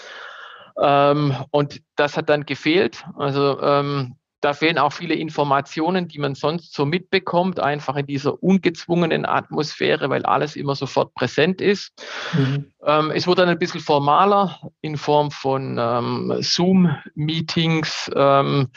Ähm, 0.79 1.35
und 1.53 1.81
das 1.97 2.19
hat 2.19 2.29
dann 2.29 2.45
gefehlt. 2.45 3.03
Also 3.17 3.63
ähm, 3.63 4.18
da 4.41 4.53
fehlen 4.53 4.79
auch 4.79 4.93
viele 4.93 5.15
Informationen, 5.15 6.09
die 6.09 6.19
man 6.19 6.35
sonst 6.35 6.73
so 6.73 6.87
mitbekommt, 6.87 7.59
einfach 7.59 7.97
in 7.97 8.07
dieser 8.07 8.43
ungezwungenen 8.43 9.27
Atmosphäre, 9.27 10.11
weil 10.11 10.25
alles 10.25 10.55
immer 10.55 10.75
sofort 10.75 11.15
präsent 11.15 11.61
ist. 11.61 11.93
Mhm. 12.35 12.73
Ähm, 12.85 13.11
es 13.11 13.27
wurde 13.27 13.43
dann 13.43 13.51
ein 13.51 13.59
bisschen 13.59 13.81
formaler 13.81 14.61
in 14.81 14.97
Form 14.97 15.31
von 15.31 15.77
ähm, 15.81 16.37
Zoom-Meetings. 16.41 18.11
Ähm, 18.15 18.69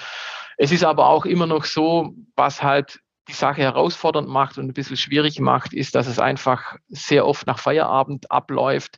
es 0.58 0.72
ist 0.72 0.84
aber 0.84 1.08
auch 1.08 1.26
immer 1.26 1.46
noch 1.46 1.66
so, 1.66 2.14
was 2.36 2.64
halt 2.64 3.00
die 3.28 3.34
Sache 3.34 3.62
herausfordernd 3.62 4.28
macht 4.28 4.58
und 4.58 4.66
ein 4.66 4.74
bisschen 4.74 4.98
schwierig 4.98 5.40
macht, 5.40 5.74
ist, 5.74 5.94
dass 5.96 6.08
es 6.08 6.20
einfach 6.20 6.76
sehr 6.90 7.26
oft 7.26 7.46
nach 7.46 7.60
Feierabend 7.60 8.32
abläuft. 8.32 8.98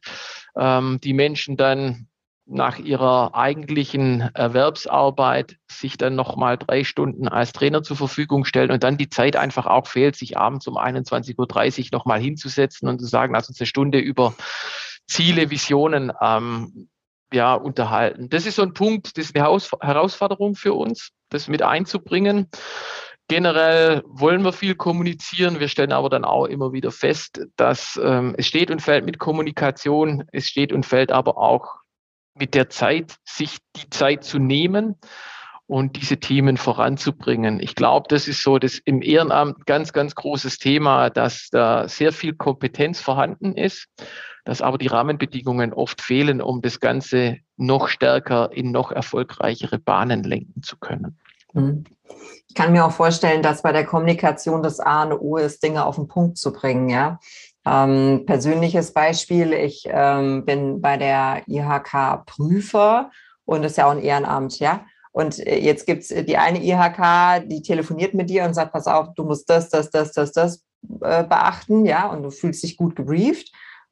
Ähm, 0.55 0.99
die 1.03 1.13
Menschen 1.13 1.57
dann 1.57 2.07
nach 2.45 2.77
ihrer 2.77 3.35
eigentlichen 3.35 4.29
Erwerbsarbeit 4.33 5.57
sich 5.71 5.97
dann 5.97 6.15
nochmal 6.15 6.57
drei 6.57 6.83
Stunden 6.83 7.27
als 7.27 7.53
Trainer 7.53 7.83
zur 7.83 7.95
Verfügung 7.95 8.43
stellen 8.43 8.71
und 8.71 8.83
dann 8.83 8.97
die 8.97 9.09
Zeit 9.09 9.35
einfach 9.35 9.65
auch 9.65 9.87
fehlt, 9.87 10.15
sich 10.15 10.37
abends 10.37 10.67
um 10.67 10.77
21.30 10.77 11.37
Uhr 11.85 11.87
nochmal 11.93 12.19
hinzusetzen 12.19 12.89
und 12.89 12.99
zu 12.99 13.05
sagen, 13.05 13.33
lass 13.33 13.47
uns 13.47 13.59
eine 13.59 13.67
Stunde 13.67 13.99
über 13.99 14.33
Ziele, 15.07 15.49
Visionen 15.49 16.11
ähm, 16.21 16.89
ja, 17.31 17.55
unterhalten. 17.55 18.29
Das 18.29 18.45
ist 18.45 18.55
so 18.55 18.61
ein 18.61 18.73
Punkt, 18.73 19.17
das 19.17 19.25
ist 19.25 19.35
eine 19.35 19.45
Herausforderung 19.45 20.55
für 20.55 20.73
uns, 20.73 21.11
das 21.29 21.47
mit 21.47 21.61
einzubringen. 21.61 22.49
Generell 23.29 24.03
wollen 24.05 24.43
wir 24.43 24.51
viel 24.51 24.75
kommunizieren. 24.75 25.61
Wir 25.61 25.69
stellen 25.69 25.93
aber 25.93 26.09
dann 26.09 26.25
auch 26.25 26.45
immer 26.45 26.73
wieder 26.73 26.91
fest, 26.91 27.41
dass 27.55 27.99
ähm, 28.03 28.35
es 28.37 28.47
steht 28.47 28.69
und 28.69 28.81
fällt 28.81 29.05
mit 29.05 29.17
Kommunikation. 29.17 30.25
Es 30.33 30.47
steht 30.47 30.73
und 30.73 30.85
fällt 30.85 31.11
aber 31.11 31.37
auch 31.37 31.82
mit 32.35 32.53
der 32.55 32.69
Zeit, 32.69 33.15
sich 33.25 33.57
die 33.75 33.89
Zeit 33.89 34.23
zu 34.23 34.39
nehmen 34.39 34.95
und 35.67 35.95
diese 35.95 36.17
Themen 36.17 36.57
voranzubringen. 36.57 37.59
Ich 37.59 37.75
glaube, 37.75 38.07
das 38.09 38.27
ist 38.27 38.43
so 38.43 38.59
das 38.59 38.79
im 38.83 39.01
Ehrenamt 39.01 39.65
ganz, 39.65 39.93
ganz 39.93 40.13
großes 40.15 40.57
Thema, 40.57 41.09
dass 41.09 41.49
da 41.51 41.87
sehr 41.87 42.11
viel 42.11 42.33
Kompetenz 42.33 42.99
vorhanden 42.99 43.55
ist, 43.55 43.87
dass 44.45 44.61
aber 44.61 44.77
die 44.77 44.87
Rahmenbedingungen 44.87 45.73
oft 45.73 46.01
fehlen, 46.01 46.41
um 46.41 46.61
das 46.61 46.79
Ganze 46.79 47.37
noch 47.55 47.87
stärker 47.87 48.51
in 48.51 48.71
noch 48.71 48.91
erfolgreichere 48.91 49.79
Bahnen 49.79 50.23
lenken 50.23 50.63
zu 50.63 50.77
können. 50.77 51.17
Mhm. 51.53 51.85
Ich 52.47 52.55
kann 52.55 52.71
mir 52.71 52.85
auch 52.85 52.91
vorstellen, 52.91 53.41
dass 53.41 53.61
bei 53.61 53.71
der 53.71 53.85
Kommunikation 53.85 54.61
das 54.61 54.79
A 54.79 55.03
und 55.03 55.13
O 55.13 55.37
ist, 55.37 55.63
Dinge 55.63 55.85
auf 55.85 55.95
den 55.95 56.07
Punkt 56.07 56.37
zu 56.37 56.51
bringen, 56.51 56.89
ja. 56.89 57.19
Ähm, 57.65 58.23
persönliches 58.25 58.93
Beispiel, 58.93 59.53
ich 59.53 59.87
ähm, 59.89 60.45
bin 60.45 60.81
bei 60.81 60.97
der 60.97 61.43
IHK 61.47 62.25
Prüfer 62.25 63.11
und 63.45 63.63
das 63.63 63.73
ist 63.73 63.77
ja 63.77 63.87
auch 63.87 63.91
ein 63.91 64.01
Ehrenamt, 64.03 64.59
ja. 64.59 64.85
Und 65.11 65.39
äh, 65.45 65.59
jetzt 65.59 65.85
gibt's 65.85 66.11
äh, 66.11 66.23
die 66.23 66.37
eine 66.37 66.61
IHK, 66.61 67.47
die 67.47 67.61
telefoniert 67.61 68.13
mit 68.13 68.29
dir 68.29 68.43
und 68.43 68.53
sagt, 68.53 68.73
pass 68.73 68.87
auf, 68.87 69.13
du 69.15 69.23
musst 69.23 69.49
das, 69.49 69.69
das, 69.69 69.89
das, 69.91 70.11
das, 70.11 70.31
das 70.33 70.65
äh, 71.01 71.23
beachten, 71.23 71.85
ja, 71.85 72.07
und 72.07 72.23
du 72.23 72.31
fühlst 72.31 72.63
dich 72.63 72.75
gut 72.75 72.95
gebrieft. 72.95 73.51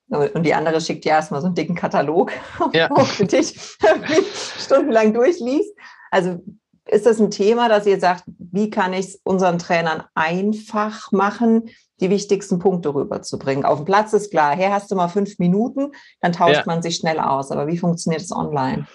Und 0.10 0.44
die 0.44 0.54
andere 0.54 0.82
schickt 0.82 1.06
dir 1.06 1.12
erstmal 1.12 1.40
so 1.40 1.46
einen 1.46 1.56
dicken 1.56 1.75
Katalog, 1.75 2.34
ja. 2.74 2.90
wo 2.90 3.06
du 3.18 3.25
dich 3.25 3.58
stundenlang 4.60 5.13
durchliest. 5.13 5.74
Also 6.10 6.44
ist 6.88 7.06
das 7.06 7.20
ein 7.20 7.32
Thema, 7.32 7.70
dass 7.70 7.86
ihr 7.86 8.00
sagt, 8.00 8.24
wie 8.38 8.70
kann 8.70 8.94
ich 8.94 9.08
es 9.08 9.22
unseren 9.24 9.60
Trainern 9.60 10.04
einfach 10.16 11.12
machen, 11.12 11.70
die 12.00 12.10
wichtigsten 12.10 12.60
Punkte 12.60 12.94
rüberzubringen? 12.94 13.66
Auf 13.66 13.80
dem 13.80 13.86
Platz 13.86 14.14
ist 14.14 14.32
klar, 14.32 14.56
her 14.56 14.74
hast 14.74 14.92
du 14.92 14.96
mal 14.96 15.08
fünf 15.08 15.38
Minuten, 15.40 15.92
dann 16.22 16.34
tauscht 16.34 16.56
ja. 16.56 16.64
man 16.66 16.82
sich 16.82 16.96
schnell 16.96 17.20
aus. 17.20 17.52
Aber 17.52 17.68
wie 17.68 17.78
funktioniert 17.78 18.22
es 18.22 18.32
online? 18.32 18.88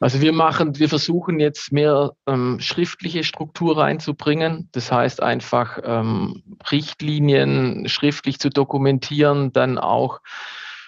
Also 0.00 0.20
wir 0.20 0.32
machen, 0.32 0.80
wir 0.80 0.88
versuchen 0.88 1.38
jetzt 1.38 1.70
mehr 1.70 2.12
ähm, 2.26 2.58
schriftliche 2.58 3.22
Struktur 3.22 3.78
reinzubringen. 3.78 4.68
Das 4.72 4.90
heißt 4.90 5.22
einfach 5.22 5.78
ähm, 5.84 6.42
Richtlinien 6.72 7.86
schriftlich 7.88 8.40
zu 8.40 8.50
dokumentieren, 8.50 9.52
dann 9.52 9.78
auch 9.78 10.20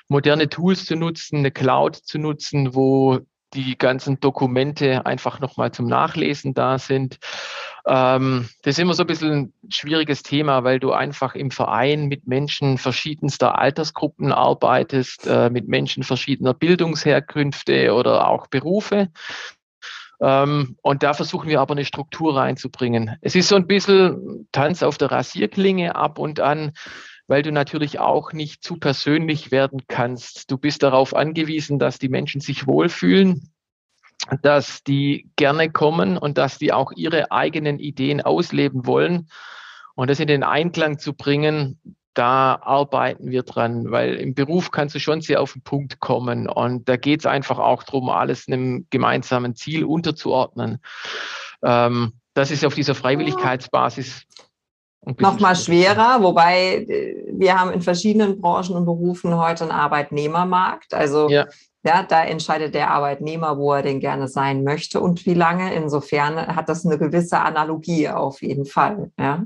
moderne 0.08 0.48
Tools 0.48 0.84
zu 0.84 0.96
nutzen, 0.96 1.38
eine 1.38 1.52
Cloud 1.52 1.94
zu 1.94 2.18
nutzen, 2.18 2.74
wo 2.74 3.20
die 3.54 3.78
ganzen 3.78 4.20
Dokumente 4.20 5.06
einfach 5.06 5.40
nochmal 5.40 5.72
zum 5.72 5.86
Nachlesen 5.86 6.54
da 6.54 6.78
sind. 6.78 7.18
Ähm, 7.86 8.48
das 8.62 8.74
ist 8.74 8.78
immer 8.78 8.94
so 8.94 9.02
ein 9.02 9.06
bisschen 9.06 9.32
ein 9.32 9.52
schwieriges 9.68 10.22
Thema, 10.22 10.64
weil 10.64 10.80
du 10.80 10.92
einfach 10.92 11.34
im 11.34 11.50
Verein 11.50 12.06
mit 12.06 12.26
Menschen 12.26 12.78
verschiedenster 12.78 13.58
Altersgruppen 13.58 14.32
arbeitest, 14.32 15.26
äh, 15.26 15.50
mit 15.50 15.68
Menschen 15.68 16.02
verschiedener 16.02 16.54
Bildungsherkünfte 16.54 17.92
oder 17.92 18.28
auch 18.28 18.46
Berufe. 18.46 19.08
Ähm, 20.20 20.76
und 20.82 21.02
da 21.02 21.12
versuchen 21.12 21.48
wir 21.48 21.60
aber 21.60 21.72
eine 21.74 21.84
Struktur 21.84 22.36
reinzubringen. 22.36 23.16
Es 23.20 23.34
ist 23.34 23.48
so 23.48 23.56
ein 23.56 23.66
bisschen 23.66 24.48
Tanz 24.52 24.82
auf 24.82 24.96
der 24.96 25.10
Rasierklinge 25.10 25.96
ab 25.96 26.18
und 26.18 26.40
an 26.40 26.72
weil 27.26 27.42
du 27.42 27.52
natürlich 27.52 27.98
auch 27.98 28.32
nicht 28.32 28.62
zu 28.62 28.76
persönlich 28.76 29.50
werden 29.50 29.82
kannst. 29.88 30.50
Du 30.50 30.58
bist 30.58 30.82
darauf 30.82 31.14
angewiesen, 31.14 31.78
dass 31.78 31.98
die 31.98 32.08
Menschen 32.08 32.40
sich 32.40 32.66
wohlfühlen, 32.66 33.50
dass 34.42 34.82
die 34.82 35.30
gerne 35.36 35.70
kommen 35.70 36.18
und 36.18 36.38
dass 36.38 36.58
die 36.58 36.72
auch 36.72 36.92
ihre 36.92 37.30
eigenen 37.30 37.78
Ideen 37.78 38.20
ausleben 38.20 38.86
wollen. 38.86 39.28
Und 39.94 40.10
das 40.10 40.20
in 40.20 40.26
den 40.26 40.42
Einklang 40.42 40.98
zu 40.98 41.14
bringen, 41.14 41.78
da 42.14 42.58
arbeiten 42.62 43.30
wir 43.30 43.42
dran, 43.42 43.90
weil 43.90 44.14
im 44.14 44.34
Beruf 44.34 44.70
kannst 44.70 44.94
du 44.94 45.00
schon 45.00 45.20
sehr 45.20 45.40
auf 45.40 45.52
den 45.52 45.62
Punkt 45.62 46.00
kommen. 46.00 46.48
Und 46.48 46.88
da 46.88 46.96
geht 46.96 47.20
es 47.20 47.26
einfach 47.26 47.58
auch 47.58 47.82
darum, 47.82 48.08
alles 48.08 48.46
einem 48.46 48.86
gemeinsamen 48.90 49.56
Ziel 49.56 49.84
unterzuordnen. 49.84 50.78
Ähm, 51.62 52.12
das 52.34 52.50
ist 52.50 52.64
auf 52.64 52.74
dieser 52.74 52.94
Freiwilligkeitsbasis 52.94 54.26
noch 55.18 55.40
mal 55.40 55.56
schwerer, 55.56 56.22
wobei 56.22 56.86
äh, 56.88 57.24
wir 57.32 57.58
haben 57.58 57.72
in 57.72 57.82
verschiedenen 57.82 58.40
Branchen 58.40 58.76
und 58.76 58.84
Berufen 58.84 59.36
heute 59.36 59.64
einen 59.64 59.72
Arbeitnehmermarkt. 59.72 60.94
Also 60.94 61.28
ja. 61.28 61.46
ja, 61.84 62.02
da 62.02 62.24
entscheidet 62.24 62.74
der 62.74 62.90
Arbeitnehmer, 62.90 63.58
wo 63.58 63.72
er 63.72 63.82
denn 63.82 64.00
gerne 64.00 64.28
sein 64.28 64.64
möchte 64.64 65.00
und 65.00 65.26
wie 65.26 65.34
lange. 65.34 65.74
Insofern 65.74 66.36
hat 66.36 66.68
das 66.68 66.86
eine 66.86 66.98
gewisse 66.98 67.40
Analogie 67.40 68.08
auf 68.08 68.42
jeden 68.42 68.66
Fall. 68.66 69.10
Ja, 69.18 69.44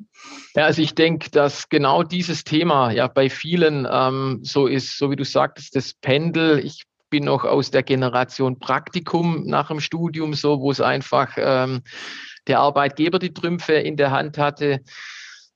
ja 0.55 0.65
also 0.65 0.83
ich 0.83 0.95
denke, 0.95 1.31
dass 1.31 1.69
genau 1.69 2.03
dieses 2.03 2.45
Thema 2.45 2.91
ja 2.91 3.09
bei 3.09 3.31
vielen 3.31 3.87
ähm, 3.91 4.41
so 4.43 4.67
ist, 4.67 4.99
so 4.99 5.11
wie 5.11 5.17
du 5.17 5.25
sagtest, 5.25 5.75
das 5.75 5.95
Pendel. 5.95 6.65
Ich 6.65 6.85
bin 7.11 7.25
noch 7.25 7.45
aus 7.45 7.71
der 7.71 7.83
Generation 7.83 8.59
Praktikum 8.59 9.45
nach 9.47 9.69
dem 9.69 9.81
Studium, 9.81 10.35
so 10.35 10.61
wo 10.61 10.71
es 10.71 10.81
einfach 10.81 11.33
ähm, 11.39 11.83
der 12.47 12.61
Arbeitgeber 12.61 13.19
die 13.19 13.33
Trümpfe 13.33 13.75
in 13.75 13.97
der 13.97 14.11
Hand 14.11 14.39
hatte. 14.39 14.81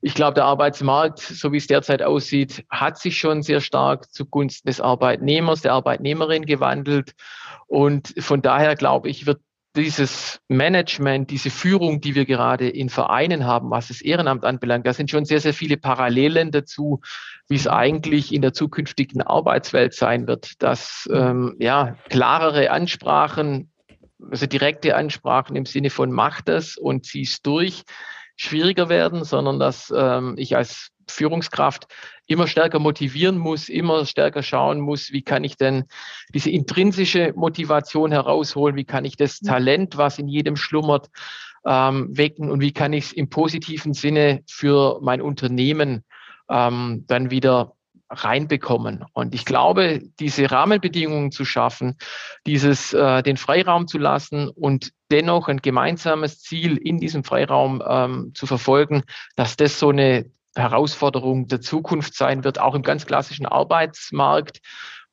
Ich 0.04 0.14
glaube, 0.14 0.34
der 0.34 0.46
Arbeitsmarkt, 0.46 1.20
so 1.20 1.52
wie 1.52 1.58
es 1.58 1.68
derzeit 1.68 2.02
aussieht, 2.02 2.64
hat 2.68 2.98
sich 2.98 3.16
schon 3.16 3.42
sehr 3.42 3.60
stark 3.60 4.12
zugunsten 4.12 4.66
des 4.68 4.80
Arbeitnehmers, 4.80 5.62
der 5.62 5.74
Arbeitnehmerin 5.74 6.44
gewandelt. 6.44 7.12
Und 7.68 8.12
von 8.18 8.42
daher 8.42 8.74
glaube 8.74 9.08
ich, 9.08 9.26
wird 9.26 9.40
dieses 9.76 10.40
Management, 10.48 11.30
diese 11.30 11.50
Führung, 11.50 12.00
die 12.00 12.16
wir 12.16 12.26
gerade 12.26 12.68
in 12.68 12.88
Vereinen 12.88 13.46
haben, 13.46 13.70
was 13.70 13.88
das 13.88 14.02
Ehrenamt 14.02 14.44
anbelangt, 14.44 14.86
da 14.86 14.92
sind 14.92 15.08
schon 15.08 15.24
sehr, 15.24 15.40
sehr 15.40 15.54
viele 15.54 15.76
Parallelen 15.76 16.50
dazu, 16.50 17.00
wie 17.48 17.54
es 17.54 17.68
eigentlich 17.68 18.34
in 18.34 18.42
der 18.42 18.52
zukünftigen 18.52 19.22
Arbeitswelt 19.22 19.94
sein 19.94 20.26
wird, 20.26 20.62
dass 20.62 21.08
ähm, 21.12 21.54
ja 21.58 21.96
klarere 22.10 22.70
Ansprachen, 22.70 23.70
also 24.30 24.46
direkte 24.46 24.96
Ansprachen 24.96 25.56
im 25.56 25.64
Sinne 25.64 25.90
von 25.90 26.10
macht 26.10 26.48
das 26.48 26.76
und 26.76 27.06
zieh's 27.06 27.40
durch, 27.40 27.84
schwieriger 28.36 28.88
werden, 28.88 29.24
sondern 29.24 29.58
dass 29.58 29.92
ähm, 29.96 30.34
ich 30.36 30.56
als 30.56 30.90
Führungskraft 31.08 31.86
immer 32.26 32.46
stärker 32.46 32.78
motivieren 32.78 33.38
muss, 33.38 33.68
immer 33.68 34.06
stärker 34.06 34.42
schauen 34.42 34.80
muss, 34.80 35.12
wie 35.12 35.22
kann 35.22 35.44
ich 35.44 35.56
denn 35.56 35.84
diese 36.34 36.50
intrinsische 36.50 37.32
Motivation 37.36 38.12
herausholen, 38.12 38.76
wie 38.76 38.84
kann 38.84 39.04
ich 39.04 39.16
das 39.16 39.42
mhm. 39.42 39.46
Talent, 39.46 39.96
was 39.96 40.18
in 40.18 40.28
jedem 40.28 40.56
schlummert, 40.56 41.08
ähm, 41.66 42.08
wecken 42.16 42.50
und 42.50 42.60
wie 42.60 42.72
kann 42.72 42.92
ich 42.92 43.06
es 43.06 43.12
im 43.12 43.28
positiven 43.28 43.94
Sinne 43.94 44.42
für 44.48 44.98
mein 45.02 45.20
Unternehmen 45.20 46.04
ähm, 46.48 47.04
dann 47.06 47.30
wieder 47.30 47.74
reinbekommen. 48.12 49.04
Und 49.12 49.34
ich 49.34 49.44
glaube, 49.44 50.02
diese 50.20 50.50
Rahmenbedingungen 50.50 51.32
zu 51.32 51.44
schaffen, 51.44 51.96
dieses, 52.46 52.92
äh, 52.92 53.22
den 53.22 53.36
Freiraum 53.36 53.88
zu 53.88 53.98
lassen 53.98 54.48
und 54.48 54.92
dennoch 55.10 55.48
ein 55.48 55.62
gemeinsames 55.62 56.40
Ziel 56.40 56.76
in 56.76 56.98
diesem 56.98 57.24
Freiraum 57.24 57.82
ähm, 57.86 58.32
zu 58.34 58.46
verfolgen, 58.46 59.02
dass 59.36 59.56
das 59.56 59.78
so 59.78 59.90
eine 59.90 60.30
Herausforderung 60.54 61.48
der 61.48 61.60
Zukunft 61.60 62.14
sein 62.14 62.44
wird, 62.44 62.60
auch 62.60 62.74
im 62.74 62.82
ganz 62.82 63.06
klassischen 63.06 63.46
Arbeitsmarkt, 63.46 64.60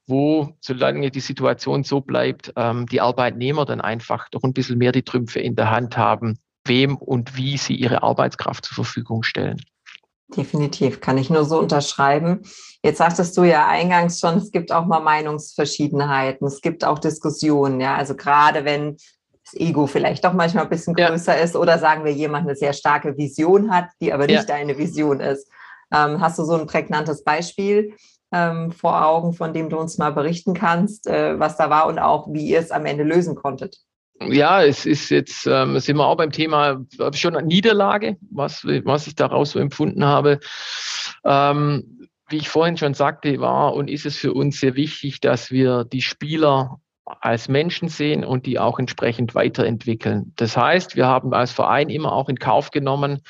wo, 0.05 0.57
solange 0.59 1.11
die 1.11 1.19
Situation 1.19 1.83
so 1.83 2.01
bleibt, 2.01 2.51
ähm, 2.55 2.87
die 2.87 2.99
Arbeitnehmer 2.99 3.65
dann 3.65 3.79
einfach 3.79 4.27
doch 4.29 4.43
ein 4.43 4.53
bisschen 4.53 4.77
mehr 4.77 4.91
die 4.91 5.03
Trümpfe 5.03 5.39
in 5.39 5.55
der 5.55 5.69
Hand 5.69 5.97
haben, 5.97 6.39
wem 6.65 6.97
und 6.97 7.37
wie 7.37 7.57
sie 7.57 7.75
ihre 7.75 8.03
Arbeitskraft 8.03 8.65
zur 8.65 8.75
Verfügung 8.75 9.23
stellen. 9.23 9.61
Definitiv, 10.35 11.01
kann 11.01 11.17
ich 11.17 11.29
nur 11.29 11.43
so 11.43 11.59
unterschreiben. 11.59 12.43
Jetzt 12.83 12.99
sagtest 12.99 13.35
du 13.35 13.43
ja 13.43 13.67
eingangs 13.67 14.19
schon, 14.19 14.37
es 14.37 14.51
gibt 14.51 14.71
auch 14.71 14.85
mal 14.85 14.99
Meinungsverschiedenheiten, 14.99 16.45
es 16.45 16.61
gibt 16.61 16.85
auch 16.85 16.99
Diskussionen, 16.99 17.81
ja, 17.81 17.95
also 17.95 18.15
gerade 18.15 18.63
wenn 18.63 18.97
das 19.43 19.59
Ego 19.59 19.87
vielleicht 19.87 20.23
doch 20.23 20.33
manchmal 20.33 20.65
ein 20.65 20.69
bisschen 20.69 20.93
größer 20.93 21.35
ja. 21.35 21.43
ist 21.43 21.55
oder 21.55 21.79
sagen 21.79 22.05
wir, 22.05 22.13
jemand 22.13 22.47
eine 22.47 22.55
sehr 22.55 22.73
starke 22.73 23.17
Vision 23.17 23.73
hat, 23.73 23.89
die 23.99 24.13
aber 24.13 24.27
nicht 24.27 24.47
ja. 24.47 24.55
eine 24.55 24.77
Vision 24.77 25.19
ist. 25.19 25.49
Ähm, 25.91 26.21
hast 26.21 26.37
du 26.37 26.43
so 26.43 26.53
ein 26.53 26.67
prägnantes 26.67 27.23
Beispiel 27.23 27.95
ähm, 28.31 28.71
vor 28.71 29.03
Augen, 29.03 29.33
von 29.33 29.53
dem 29.53 29.69
du 29.69 29.79
uns 29.79 29.97
mal 29.97 30.11
berichten 30.11 30.53
kannst, 30.53 31.07
äh, 31.07 31.39
was 31.39 31.57
da 31.57 31.71
war 31.71 31.87
und 31.87 31.97
auch 31.97 32.27
wie 32.31 32.45
ihr 32.45 32.59
es 32.59 32.69
am 32.69 32.85
Ende 32.85 33.03
lösen 33.03 33.35
konntet? 33.35 33.79
Ja, 34.21 34.63
es 34.63 34.85
ist 34.85 35.09
jetzt, 35.09 35.47
ähm, 35.47 35.79
sind 35.79 35.97
wir 35.97 36.05
auch 36.05 36.17
beim 36.17 36.31
Thema 36.31 36.85
schon 37.13 37.33
Niederlage, 37.45 38.17
was, 38.29 38.65
was 38.65 39.07
ich 39.07 39.15
daraus 39.15 39.51
so 39.51 39.59
empfunden 39.59 40.03
habe. 40.03 40.39
Ähm, 41.23 42.09
wie 42.27 42.37
ich 42.37 42.49
vorhin 42.49 42.77
schon 42.77 42.93
sagte, 42.93 43.39
war 43.39 43.73
und 43.73 43.89
ist 43.89 44.05
es 44.05 44.17
für 44.17 44.33
uns 44.33 44.59
sehr 44.59 44.75
wichtig, 44.75 45.19
dass 45.21 45.51
wir 45.51 45.83
die 45.85 46.01
Spieler 46.01 46.79
als 47.05 47.47
Menschen 47.47 47.89
sehen 47.89 48.23
und 48.23 48.45
die 48.45 48.59
auch 48.59 48.77
entsprechend 48.77 49.35
weiterentwickeln. 49.35 50.33
Das 50.35 50.55
heißt, 50.55 50.95
wir 50.95 51.07
haben 51.07 51.33
als 51.33 51.51
Verein 51.51 51.89
immer 51.89 52.13
auch 52.13 52.29
in 52.29 52.37
Kauf 52.37 52.71
genommen, 52.71 53.21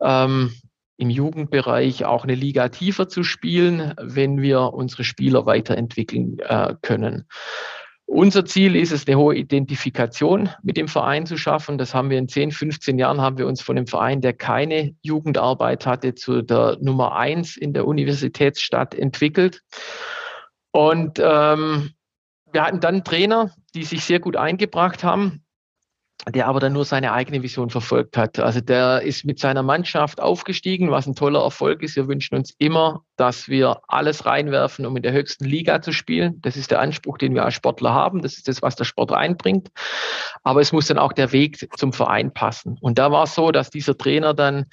ähm, 0.00 0.52
im 0.96 1.10
Jugendbereich 1.10 2.04
auch 2.04 2.24
eine 2.24 2.34
Liga 2.34 2.68
tiefer 2.68 3.08
zu 3.08 3.22
spielen, 3.22 3.94
wenn 4.00 4.40
wir 4.40 4.72
unsere 4.72 5.04
Spieler 5.04 5.44
weiterentwickeln 5.44 6.38
äh, 6.38 6.74
können. 6.80 7.26
Unser 8.06 8.44
Ziel 8.44 8.76
ist 8.76 8.92
es, 8.92 9.06
eine 9.06 9.18
hohe 9.18 9.34
Identifikation 9.34 10.48
mit 10.62 10.76
dem 10.76 10.86
Verein 10.86 11.26
zu 11.26 11.36
schaffen. 11.36 11.76
Das 11.76 11.92
haben 11.92 12.08
wir 12.08 12.18
in 12.18 12.28
10, 12.28 12.52
15 12.52 12.98
Jahren 12.98 13.20
haben 13.20 13.36
wir 13.36 13.48
uns 13.48 13.60
von 13.60 13.74
dem 13.74 13.88
Verein, 13.88 14.20
der 14.20 14.32
keine 14.32 14.94
Jugendarbeit 15.02 15.86
hatte, 15.86 16.14
zu 16.14 16.42
der 16.42 16.78
Nummer 16.80 17.16
eins 17.16 17.56
in 17.56 17.72
der 17.72 17.86
Universitätsstadt 17.86 18.94
entwickelt. 18.94 19.62
Und 20.70 21.18
ähm, 21.18 21.90
wir 22.52 22.62
hatten 22.62 22.80
dann 22.80 23.02
Trainer, 23.02 23.50
die 23.74 23.84
sich 23.84 24.04
sehr 24.04 24.20
gut 24.20 24.36
eingebracht 24.36 25.02
haben 25.02 25.45
der 26.28 26.48
aber 26.48 26.58
dann 26.58 26.72
nur 26.72 26.84
seine 26.84 27.12
eigene 27.12 27.42
Vision 27.42 27.70
verfolgt 27.70 28.16
hat. 28.16 28.40
Also 28.40 28.60
der 28.60 29.02
ist 29.02 29.24
mit 29.24 29.38
seiner 29.38 29.62
Mannschaft 29.62 30.20
aufgestiegen, 30.20 30.90
was 30.90 31.06
ein 31.06 31.14
toller 31.14 31.42
Erfolg 31.42 31.82
ist. 31.82 31.94
Wir 31.94 32.08
wünschen 32.08 32.34
uns 32.34 32.52
immer, 32.58 33.02
dass 33.16 33.48
wir 33.48 33.80
alles 33.86 34.26
reinwerfen, 34.26 34.86
um 34.86 34.96
in 34.96 35.02
der 35.02 35.12
höchsten 35.12 35.44
Liga 35.44 35.82
zu 35.82 35.92
spielen. 35.92 36.40
Das 36.40 36.56
ist 36.56 36.70
der 36.70 36.80
Anspruch, 36.80 37.18
den 37.18 37.34
wir 37.34 37.44
als 37.44 37.54
Sportler 37.54 37.94
haben. 37.94 38.22
Das 38.22 38.36
ist 38.36 38.48
das, 38.48 38.60
was 38.60 38.74
der 38.74 38.84
Sport 38.84 39.12
reinbringt. 39.12 39.68
Aber 40.42 40.60
es 40.60 40.72
muss 40.72 40.88
dann 40.88 40.98
auch 40.98 41.12
der 41.12 41.32
Weg 41.32 41.68
zum 41.76 41.92
Verein 41.92 42.32
passen. 42.32 42.76
Und 42.80 42.98
da 42.98 43.12
war 43.12 43.24
es 43.24 43.34
so, 43.34 43.52
dass 43.52 43.70
dieser 43.70 43.96
Trainer 43.96 44.34
dann 44.34 44.66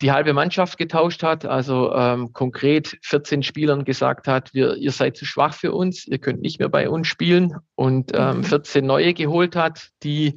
die 0.00 0.12
halbe 0.12 0.32
Mannschaft 0.32 0.78
getauscht 0.78 1.22
hat, 1.22 1.44
also 1.44 1.92
ähm, 1.92 2.32
konkret 2.32 2.98
14 3.02 3.42
Spielern 3.42 3.84
gesagt 3.84 4.28
hat, 4.28 4.54
wir, 4.54 4.76
ihr 4.76 4.92
seid 4.92 5.16
zu 5.16 5.24
schwach 5.24 5.54
für 5.54 5.72
uns, 5.72 6.06
ihr 6.06 6.18
könnt 6.18 6.40
nicht 6.40 6.58
mehr 6.60 6.68
bei 6.68 6.88
uns 6.88 7.08
spielen 7.08 7.56
und 7.74 8.12
ähm, 8.14 8.44
14 8.44 8.82
mhm. 8.82 8.88
neue 8.88 9.14
geholt 9.14 9.56
hat, 9.56 9.88
die 10.02 10.36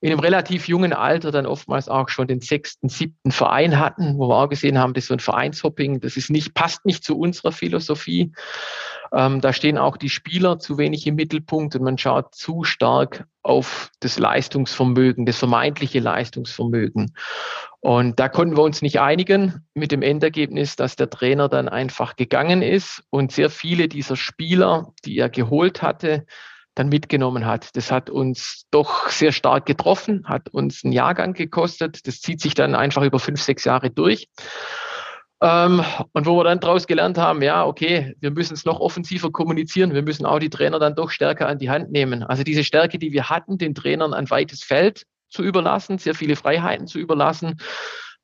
in 0.00 0.12
einem 0.12 0.20
relativ 0.20 0.68
jungen 0.68 0.92
Alter 0.92 1.30
dann 1.32 1.46
oftmals 1.46 1.88
auch 1.88 2.08
schon 2.08 2.28
den 2.28 2.40
sechsten, 2.40 2.88
siebten 2.88 3.32
Verein 3.32 3.78
hatten, 3.78 4.16
wo 4.18 4.28
wir 4.28 4.36
auch 4.36 4.48
gesehen 4.48 4.78
haben, 4.78 4.94
das 4.94 5.04
ist 5.04 5.08
so 5.08 5.14
ein 5.14 5.20
Vereinshopping, 5.20 6.00
das 6.00 6.16
ist 6.16 6.30
nicht, 6.30 6.54
passt 6.54 6.84
nicht 6.84 7.02
zu 7.04 7.18
unserer 7.18 7.52
Philosophie. 7.52 8.32
Ähm, 9.12 9.40
da 9.40 9.52
stehen 9.52 9.78
auch 9.78 9.96
die 9.96 10.08
Spieler 10.08 10.58
zu 10.58 10.78
wenig 10.78 11.06
im 11.06 11.14
Mittelpunkt 11.14 11.74
und 11.76 11.82
man 11.82 11.98
schaut 11.98 12.34
zu 12.34 12.64
stark 12.64 13.26
auf 13.42 13.90
das 14.00 14.18
Leistungsvermögen, 14.18 15.26
das 15.26 15.38
vermeintliche 15.38 16.00
Leistungsvermögen. 16.00 17.14
Und 17.80 18.18
da 18.18 18.28
konnten 18.28 18.56
wir 18.56 18.62
uns 18.62 18.82
nicht 18.82 19.00
einigen 19.00 19.66
mit 19.74 19.92
dem 19.92 20.02
Endergebnis, 20.02 20.76
dass 20.76 20.96
der 20.96 21.10
Trainer 21.10 21.48
dann 21.48 21.68
einfach 21.68 22.16
gegangen 22.16 22.62
ist 22.62 23.02
und 23.10 23.32
sehr 23.32 23.50
viele 23.50 23.88
dieser 23.88 24.16
Spieler, 24.16 24.92
die 25.04 25.16
er 25.16 25.28
geholt 25.28 25.80
hatte, 25.80 26.26
dann 26.74 26.88
mitgenommen 26.88 27.46
hat. 27.46 27.76
Das 27.76 27.90
hat 27.90 28.10
uns 28.10 28.66
doch 28.70 29.08
sehr 29.08 29.32
stark 29.32 29.66
getroffen, 29.66 30.24
hat 30.26 30.48
uns 30.50 30.84
einen 30.84 30.92
Jahrgang 30.92 31.34
gekostet. 31.34 32.06
Das 32.06 32.20
zieht 32.20 32.40
sich 32.40 32.54
dann 32.54 32.74
einfach 32.74 33.02
über 33.02 33.18
fünf, 33.18 33.42
sechs 33.42 33.64
Jahre 33.64 33.90
durch. 33.90 34.28
Ähm, 35.40 35.84
und 36.12 36.26
wo 36.26 36.36
wir 36.36 36.44
dann 36.44 36.60
daraus 36.60 36.86
gelernt 36.86 37.16
haben, 37.16 37.42
ja, 37.42 37.64
okay, 37.64 38.14
wir 38.20 38.30
müssen 38.30 38.54
es 38.54 38.64
noch 38.64 38.80
offensiver 38.80 39.30
kommunizieren, 39.30 39.94
wir 39.94 40.02
müssen 40.02 40.26
auch 40.26 40.40
die 40.40 40.50
Trainer 40.50 40.78
dann 40.78 40.96
doch 40.96 41.10
stärker 41.10 41.48
an 41.48 41.58
die 41.58 41.70
Hand 41.70 41.92
nehmen. 41.92 42.24
Also 42.24 42.42
diese 42.42 42.64
Stärke, 42.64 42.98
die 42.98 43.12
wir 43.12 43.30
hatten, 43.30 43.56
den 43.56 43.74
Trainern 43.74 44.14
ein 44.14 44.28
weites 44.30 44.64
Feld 44.64 45.04
zu 45.28 45.42
überlassen, 45.42 45.98
sehr 45.98 46.14
viele 46.14 46.34
Freiheiten 46.34 46.86
zu 46.86 46.98
überlassen, 46.98 47.58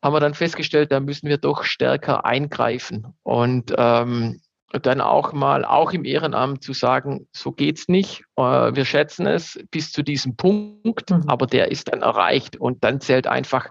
haben 0.02 0.14
wir 0.14 0.20
dann 0.20 0.34
festgestellt, 0.34 0.92
da 0.92 1.00
müssen 1.00 1.28
wir 1.28 1.38
doch 1.38 1.64
stärker 1.64 2.24
eingreifen. 2.26 3.14
Und 3.22 3.72
ähm, 3.78 4.40
dann 4.80 5.00
auch 5.00 5.32
mal, 5.32 5.64
auch 5.64 5.92
im 5.92 6.04
Ehrenamt 6.04 6.62
zu 6.62 6.72
sagen, 6.72 7.26
so 7.32 7.52
geht's 7.52 7.88
nicht. 7.88 8.24
Äh, 8.36 8.42
wir 8.42 8.84
schätzen 8.84 9.26
es 9.26 9.58
bis 9.70 9.92
zu 9.92 10.02
diesem 10.02 10.36
Punkt, 10.36 11.10
mhm. 11.10 11.24
aber 11.26 11.46
der 11.46 11.70
ist 11.70 11.92
dann 11.92 12.02
erreicht 12.02 12.56
und 12.56 12.82
dann 12.82 13.00
zählt 13.00 13.26
einfach 13.26 13.68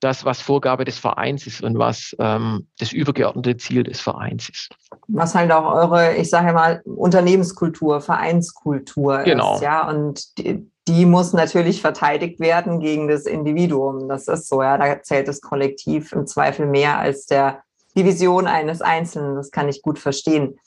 das, 0.00 0.24
was 0.24 0.40
Vorgabe 0.40 0.84
des 0.84 0.98
Vereins 0.98 1.46
ist 1.46 1.62
und 1.62 1.78
was 1.78 2.14
ähm, 2.18 2.66
das 2.78 2.92
übergeordnete 2.92 3.56
Ziel 3.56 3.82
des 3.82 4.00
Vereins 4.00 4.48
ist. 4.48 4.70
Was 5.08 5.34
halt 5.34 5.50
auch 5.52 5.72
eure, 5.72 6.14
ich 6.16 6.30
sage 6.30 6.52
mal, 6.52 6.82
Unternehmenskultur, 6.84 8.00
Vereinskultur 8.00 9.18
genau. 9.22 9.54
ist, 9.54 9.62
ja, 9.62 9.88
und 9.88 10.38
die, 10.38 10.70
die 10.86 11.06
muss 11.06 11.32
natürlich 11.32 11.80
verteidigt 11.80 12.40
werden 12.40 12.80
gegen 12.80 13.08
das 13.08 13.24
Individuum. 13.24 14.08
Das 14.08 14.28
ist 14.28 14.48
so, 14.48 14.62
ja, 14.62 14.76
da 14.76 15.02
zählt 15.02 15.28
das 15.28 15.40
Kollektiv 15.40 16.12
im 16.12 16.26
Zweifel 16.26 16.66
mehr 16.66 16.98
als 16.98 17.26
der 17.26 17.62
die 17.96 18.04
Vision 18.04 18.46
eines 18.46 18.82
Einzelnen. 18.82 19.36
Das 19.36 19.50
kann 19.50 19.68
ich 19.68 19.82
gut 19.82 19.98
verstehen. 19.98 20.58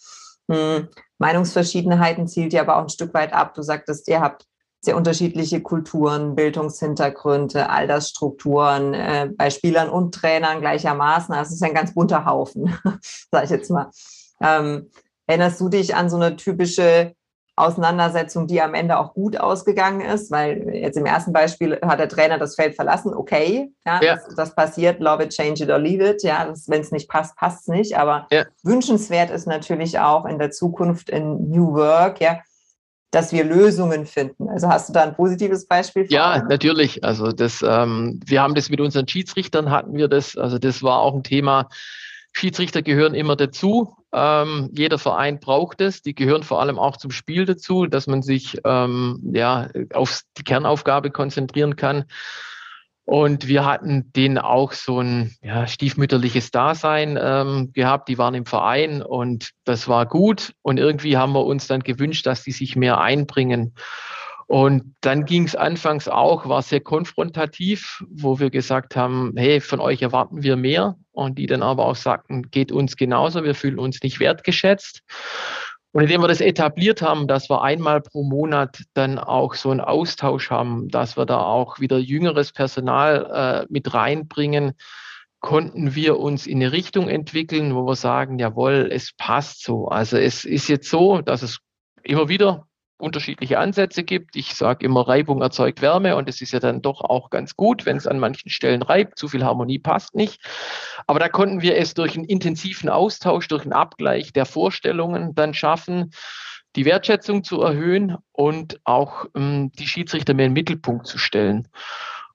Hm. 0.49 0.87
Meinungsverschiedenheiten 1.17 2.27
zielt 2.27 2.53
ja 2.53 2.61
aber 2.61 2.77
auch 2.77 2.83
ein 2.83 2.89
Stück 2.89 3.13
weit 3.13 3.33
ab. 3.33 3.53
Du 3.53 3.61
sagtest, 3.61 4.07
ihr 4.07 4.21
habt 4.21 4.45
sehr 4.79 4.95
unterschiedliche 4.95 5.61
Kulturen, 5.61 6.35
Bildungshintergründe, 6.35 7.69
Altersstrukturen 7.69 8.93
äh, 8.93 9.29
bei 9.35 9.49
Spielern 9.49 9.89
und 9.89 10.13
Trainern 10.13 10.61
gleichermaßen. 10.61 11.33
Das 11.33 11.51
ist 11.51 11.63
ein 11.63 11.73
ganz 11.73 11.93
bunter 11.93 12.25
Haufen, 12.25 12.77
sage 13.31 13.45
ich 13.45 13.49
jetzt 13.49 13.71
mal. 13.71 13.89
Ähm, 14.41 14.89
erinnerst 15.25 15.59
du 15.59 15.69
dich 15.69 15.95
an 15.95 16.09
so 16.09 16.15
eine 16.15 16.35
typische 16.35 17.15
Auseinandersetzung, 17.57 18.45
die 18.47 18.61
am 18.61 18.75
Ende 18.75 18.99
auch 18.99 19.13
gut 19.13 19.39
ausgegangen 19.39 20.01
ist, 20.01 20.31
weil 20.31 20.69
jetzt 20.75 20.95
im 20.95 21.05
ersten 21.05 21.33
Beispiel 21.33 21.79
hat 21.81 21.99
der 21.99 22.07
Trainer 22.07 22.37
das 22.37 22.55
Feld 22.55 22.75
verlassen, 22.75 23.13
okay, 23.15 23.73
ja, 23.85 24.01
ja. 24.01 24.15
Das, 24.15 24.35
das, 24.35 24.55
passiert, 24.55 24.99
love 24.99 25.23
it, 25.23 25.31
change 25.31 25.63
it 25.63 25.69
or 25.69 25.79
leave 25.79 26.07
it, 26.07 26.23
ja, 26.23 26.53
wenn 26.67 26.81
es 26.81 26.91
nicht 26.91 27.09
passt, 27.09 27.35
passt 27.35 27.61
es 27.61 27.67
nicht, 27.67 27.97
aber 27.97 28.27
ja. 28.31 28.45
wünschenswert 28.63 29.31
ist 29.31 29.47
natürlich 29.47 29.97
auch 29.99 30.25
in 30.25 30.37
der 30.37 30.51
Zukunft 30.51 31.09
in 31.09 31.49
New 31.49 31.73
Work, 31.73 32.21
ja, 32.21 32.39
dass 33.11 33.31
wir 33.31 33.43
Lösungen 33.43 34.05
finden. 34.05 34.49
Also 34.49 34.67
hast 34.67 34.89
du 34.89 34.93
da 34.93 35.03
ein 35.03 35.15
positives 35.15 35.65
Beispiel? 35.65 36.05
Ja, 36.09 36.43
natürlich. 36.43 37.03
Also 37.03 37.31
das, 37.31 37.63
ähm, 37.67 38.19
wir 38.25 38.41
haben 38.41 38.53
das 38.53 38.69
mit 38.69 38.81
unseren 38.81 39.07
Schiedsrichtern 39.07 39.71
hatten 39.71 39.93
wir 39.93 40.07
das. 40.07 40.37
Also 40.37 40.59
das 40.59 40.83
war 40.83 40.99
auch 40.99 41.15
ein 41.15 41.23
Thema. 41.23 41.69
Schiedsrichter 42.31 42.81
gehören 42.81 43.15
immer 43.15 43.35
dazu. 43.35 43.95
Ähm, 44.13 44.69
jeder 44.71 44.99
Verein 44.99 45.39
braucht 45.39 45.81
es. 45.81 46.01
Die 46.01 46.15
gehören 46.15 46.43
vor 46.43 46.61
allem 46.61 46.79
auch 46.79 46.97
zum 46.97 47.11
Spiel 47.11 47.45
dazu, 47.45 47.87
dass 47.87 48.07
man 48.07 48.21
sich 48.21 48.57
ähm, 48.63 49.19
ja, 49.33 49.69
auf 49.93 50.21
die 50.37 50.43
Kernaufgabe 50.43 51.11
konzentrieren 51.11 51.75
kann. 51.75 52.05
Und 53.09 53.47
wir 53.47 53.63
hatten 53.63 54.11
denen 54.11 54.37
auch 54.37 54.73
so 54.73 54.99
ein 54.99 55.33
ja, 55.41 55.65
stiefmütterliches 55.65 56.51
Dasein 56.51 57.17
ähm, 57.19 57.71
gehabt. 57.71 58.09
Die 58.09 58.17
waren 58.17 58.33
im 58.33 58.45
Verein 58.45 59.01
und 59.01 59.51
das 59.63 59.87
war 59.87 60.05
gut. 60.05 60.53
Und 60.61 60.77
irgendwie 60.77 61.15
haben 61.15 61.31
wir 61.31 61.45
uns 61.45 61.67
dann 61.67 61.83
gewünscht, 61.83 62.25
dass 62.25 62.43
die 62.43 62.51
sich 62.51 62.75
mehr 62.75 62.99
einbringen. 62.99 63.73
Und 64.47 64.95
dann 65.01 65.25
ging 65.25 65.43
es 65.43 65.57
anfangs 65.57 66.07
auch, 66.07 66.47
war 66.47 66.61
sehr 66.61 66.79
konfrontativ, 66.79 68.01
wo 68.09 68.39
wir 68.39 68.49
gesagt 68.49 68.95
haben, 68.95 69.33
hey, 69.35 69.59
von 69.59 69.81
euch 69.81 70.01
erwarten 70.01 70.41
wir 70.41 70.55
mehr. 70.55 70.95
Und 71.11 71.37
die 71.37 71.47
dann 71.47 71.63
aber 71.63 71.85
auch 71.85 71.97
sagten, 71.97 72.43
geht 72.49 72.71
uns 72.71 72.95
genauso, 72.95 73.43
wir 73.43 73.55
fühlen 73.55 73.77
uns 73.77 74.01
nicht 74.03 74.21
wertgeschätzt. 74.21 75.03
Und 75.91 76.03
indem 76.03 76.21
wir 76.21 76.29
das 76.29 76.41
etabliert 76.41 77.01
haben, 77.01 77.27
dass 77.27 77.49
wir 77.49 77.61
einmal 77.61 78.01
pro 78.01 78.23
Monat 78.23 78.83
dann 78.93 79.19
auch 79.19 79.53
so 79.53 79.69
einen 79.69 79.81
Austausch 79.81 80.49
haben, 80.49 80.87
dass 80.89 81.17
wir 81.17 81.25
da 81.25 81.41
auch 81.41 81.79
wieder 81.79 81.97
jüngeres 81.97 82.53
Personal 82.53 83.65
äh, 83.65 83.67
mit 83.69 83.93
reinbringen, 83.93 84.73
konnten 85.39 85.93
wir 85.93 86.19
uns 86.19 86.47
in 86.47 86.61
eine 86.61 86.71
Richtung 86.71 87.09
entwickeln, 87.09 87.75
wo 87.75 87.85
wir 87.85 87.95
sagen, 87.95 88.39
jawohl, 88.39 88.89
es 88.91 89.11
passt 89.17 89.63
so. 89.63 89.87
Also 89.87 90.17
es 90.17 90.45
ist 90.45 90.69
jetzt 90.69 90.89
so, 90.89 91.21
dass 91.21 91.41
es 91.41 91.59
immer 92.03 92.29
wieder 92.29 92.66
unterschiedliche 92.97 93.59
Ansätze 93.59 94.03
gibt. 94.03 94.35
Ich 94.35 94.55
sage 94.55 94.85
immer, 94.85 95.07
Reibung 95.07 95.41
erzeugt 95.41 95.81
Wärme 95.81 96.15
und 96.15 96.27
es 96.27 96.41
ist 96.41 96.53
ja 96.53 96.59
dann 96.59 96.81
doch 96.81 97.01
auch 97.01 97.29
ganz 97.29 97.55
gut, 97.55 97.85
wenn 97.85 97.97
es 97.97 98.07
an 98.07 98.19
manchen 98.19 98.49
Stellen 98.49 98.81
reibt. 98.81 99.19
Zu 99.19 99.27
viel 99.27 99.43
Harmonie 99.43 99.79
passt 99.79 100.15
nicht. 100.15 100.41
Aber 101.05 101.19
da 101.19 101.29
konnten 101.29 101.61
wir 101.61 101.77
es 101.77 101.93
durch 101.93 102.15
einen 102.15 102.25
intensiven 102.25 102.89
Austausch, 102.89 103.47
durch 103.47 103.63
einen 103.63 103.73
Abgleich 103.73 104.33
der 104.33 104.45
Vorstellungen 104.45 105.35
dann 105.35 105.53
schaffen, 105.53 106.11
die 106.75 106.85
Wertschätzung 106.85 107.43
zu 107.43 107.61
erhöhen 107.61 108.17
und 108.31 108.79
auch 108.83 109.25
ähm, 109.35 109.71
die 109.73 109.87
Schiedsrichter 109.87 110.33
mehr 110.33 110.45
in 110.45 110.51
den 110.51 110.59
Mittelpunkt 110.59 111.07
zu 111.07 111.17
stellen. 111.17 111.67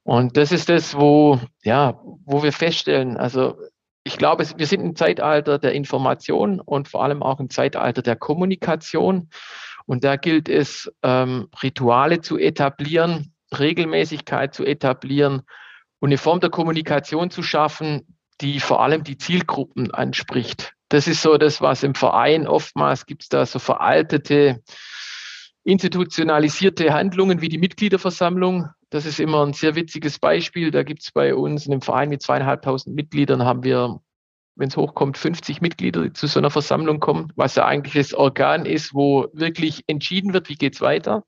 Und 0.05 0.37
das 0.37 0.51
ist 0.51 0.69
das, 0.69 0.97
wo, 0.97 1.39
ja, 1.63 2.01
wo 2.25 2.43
wir 2.43 2.53
feststellen, 2.53 3.17
also 3.17 3.57
ich 4.05 4.19
glaube, 4.19 4.45
wir 4.57 4.67
sind 4.67 4.81
im 4.81 4.97
Zeitalter 4.97 5.59
der 5.59 5.73
Information 5.75 6.61
und 6.61 6.89
vor 6.89 7.05
allem 7.05 7.23
auch 7.23 7.39
im 7.39 7.51
Zeitalter 7.51 8.03
der 8.03 8.17
Kommunikation. 8.17 9.29
Und 9.93 10.05
da 10.05 10.17
gilt 10.17 10.49
es, 10.49 10.91
ähm, 11.03 11.49
Rituale 11.63 12.23
zu 12.23 12.39
etablieren, 12.39 13.35
Regelmäßigkeit 13.59 14.55
zu 14.55 14.65
etablieren 14.65 15.43
und 16.01 16.09
eine 16.09 16.17
Form 16.17 16.41
der 16.41 16.49
Kommunikation 16.49 17.31
zu 17.31 17.43
schaffen, 17.43 18.17
die 18.41 18.59
vor 18.61 18.83
allem 18.83 19.05
die 19.05 19.19
Zielgruppen 19.19 19.91
anspricht. 19.91 20.73
Das 20.89 21.07
ist 21.07 21.21
so 21.21 21.37
das, 21.37 21.61
was 21.61 21.83
im 21.83 21.95
Verein 21.95 22.47
oftmals 22.47 23.05
gibt 23.05 23.25
es 23.25 23.29
da 23.29 23.45
so 23.45 23.59
veraltete, 23.59 24.63
institutionalisierte 25.63 26.95
Handlungen 26.95 27.43
wie 27.43 27.51
die 27.51 27.59
Mitgliederversammlung. 27.59 28.71
Das 28.89 29.05
ist 29.05 29.21
immer 29.21 29.45
ein 29.45 29.53
sehr 29.53 29.75
witziges 29.75 30.19
Beispiel. 30.19 30.71
Da 30.71 30.85
gibt 30.85 31.03
es 31.03 31.13
bei 31.13 31.35
uns 31.35 31.67
in 31.67 31.73
einem 31.73 31.83
Verein 31.83 32.09
mit 32.09 32.23
zweieinhalbtausend 32.23 32.97
Mitgliedern 32.97 33.45
haben 33.45 33.63
wir, 33.63 34.01
wenn 34.57 34.69
es 34.69 34.77
hochkommt, 34.77 35.19
50 35.19 35.61
Mitglieder, 35.61 36.13
zu 36.15 36.27
so 36.27 36.39
einer 36.39 36.51
Versammlung 36.51 37.01
kommen, 37.01 37.33
was 37.37 37.55
ja 37.55 37.67
eigentlich 37.67 37.95
das 37.95 38.15
Organ 38.15 38.67
ist, 38.67 38.95
wo 38.95 39.29
wirklich 39.33 39.85
entschieden 39.87 40.33
wird, 40.33 40.49
wie 40.49 40.57
geht's 40.57 40.81
weiter. 40.81 41.25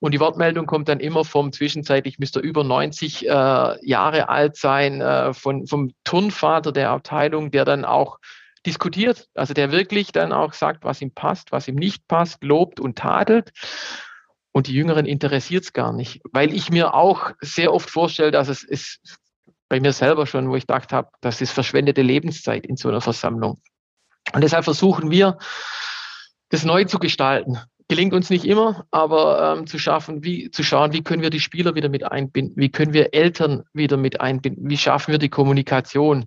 Und 0.00 0.12
die 0.12 0.20
Wortmeldung 0.20 0.66
kommt 0.66 0.88
dann 0.88 0.98
immer 0.98 1.24
vom 1.24 1.52
zwischenzeitlich 1.52 2.18
müsste 2.18 2.40
er 2.40 2.44
über 2.44 2.64
90 2.64 3.24
äh, 3.24 3.28
Jahre 3.28 4.28
alt 4.28 4.56
sein, 4.56 5.00
äh, 5.00 5.32
von, 5.32 5.68
vom 5.68 5.92
Turnvater 6.02 6.72
der 6.72 6.90
Abteilung, 6.90 7.52
der 7.52 7.64
dann 7.64 7.84
auch 7.84 8.18
diskutiert, 8.66 9.28
also 9.34 9.54
der 9.54 9.70
wirklich 9.70 10.10
dann 10.10 10.32
auch 10.32 10.54
sagt, 10.54 10.84
was 10.84 11.00
ihm 11.02 11.12
passt, 11.12 11.52
was 11.52 11.68
ihm 11.68 11.76
nicht 11.76 12.06
passt, 12.08 12.42
lobt 12.42 12.80
und 12.80 12.98
tadelt. 12.98 13.52
Und 14.52 14.66
die 14.66 14.74
Jüngeren 14.74 15.06
interessiert 15.06 15.64
es 15.64 15.72
gar 15.72 15.92
nicht, 15.92 16.20
weil 16.32 16.52
ich 16.52 16.70
mir 16.70 16.94
auch 16.94 17.30
sehr 17.40 17.72
oft 17.72 17.88
vorstelle, 17.88 18.30
dass 18.30 18.48
es 18.48 18.62
ist 18.62 19.00
bei 19.72 19.80
mir 19.80 19.94
selber 19.94 20.26
schon, 20.26 20.50
wo 20.50 20.56
ich 20.56 20.66
gedacht 20.66 20.92
habe, 20.92 21.08
das 21.22 21.40
ist 21.40 21.50
verschwendete 21.50 22.02
Lebenszeit 22.02 22.66
in 22.66 22.76
so 22.76 22.90
einer 22.90 23.00
Versammlung. 23.00 23.62
Und 24.34 24.44
deshalb 24.44 24.64
versuchen 24.64 25.10
wir, 25.10 25.38
das 26.50 26.66
neu 26.66 26.84
zu 26.84 26.98
gestalten. 26.98 27.56
Gelingt 27.88 28.12
uns 28.12 28.28
nicht 28.28 28.44
immer, 28.44 28.84
aber 28.90 29.56
ähm, 29.56 29.66
zu 29.66 29.78
schaffen, 29.78 30.24
wie 30.24 30.50
zu 30.50 30.62
schauen, 30.62 30.92
wie 30.92 31.02
können 31.02 31.22
wir 31.22 31.30
die 31.30 31.40
Spieler 31.40 31.74
wieder 31.74 31.88
mit 31.88 32.04
einbinden, 32.04 32.54
wie 32.58 32.70
können 32.70 32.92
wir 32.92 33.14
Eltern 33.14 33.62
wieder 33.72 33.96
mit 33.96 34.20
einbinden, 34.20 34.68
wie 34.68 34.76
schaffen 34.76 35.10
wir 35.10 35.18
die 35.18 35.30
Kommunikation. 35.30 36.26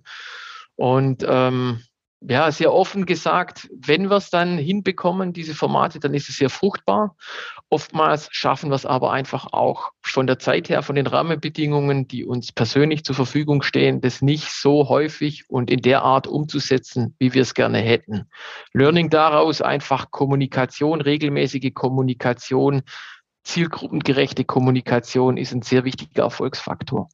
Und 0.74 1.24
ähm, 1.28 1.82
ja, 2.20 2.50
sehr 2.50 2.72
offen 2.72 3.04
gesagt, 3.06 3.68
wenn 3.72 4.08
wir 4.08 4.16
es 4.16 4.30
dann 4.30 4.58
hinbekommen, 4.58 5.32
diese 5.32 5.54
Formate, 5.54 6.00
dann 6.00 6.14
ist 6.14 6.28
es 6.28 6.36
sehr 6.36 6.50
fruchtbar. 6.50 7.16
Oftmals 7.68 8.28
schaffen 8.32 8.70
wir 8.70 8.74
es 8.74 8.86
aber 8.86 9.12
einfach 9.12 9.52
auch 9.52 9.90
von 10.02 10.26
der 10.26 10.38
Zeit 10.38 10.68
her, 10.68 10.82
von 10.82 10.96
den 10.96 11.06
Rahmenbedingungen, 11.06 12.08
die 12.08 12.24
uns 12.24 12.52
persönlich 12.52 13.04
zur 13.04 13.14
Verfügung 13.14 13.62
stehen, 13.62 14.00
das 14.00 14.22
nicht 14.22 14.50
so 14.50 14.88
häufig 14.88 15.44
und 15.48 15.70
in 15.70 15.82
der 15.82 16.02
Art 16.02 16.26
umzusetzen, 16.26 17.14
wie 17.18 17.34
wir 17.34 17.42
es 17.42 17.54
gerne 17.54 17.78
hätten. 17.78 18.28
Learning 18.72 19.10
daraus 19.10 19.60
einfach 19.60 20.10
Kommunikation, 20.10 21.00
regelmäßige 21.00 21.74
Kommunikation, 21.74 22.82
zielgruppengerechte 23.44 24.44
Kommunikation 24.44 25.36
ist 25.36 25.52
ein 25.52 25.62
sehr 25.62 25.84
wichtiger 25.84 26.24
Erfolgsfaktor. 26.24 27.08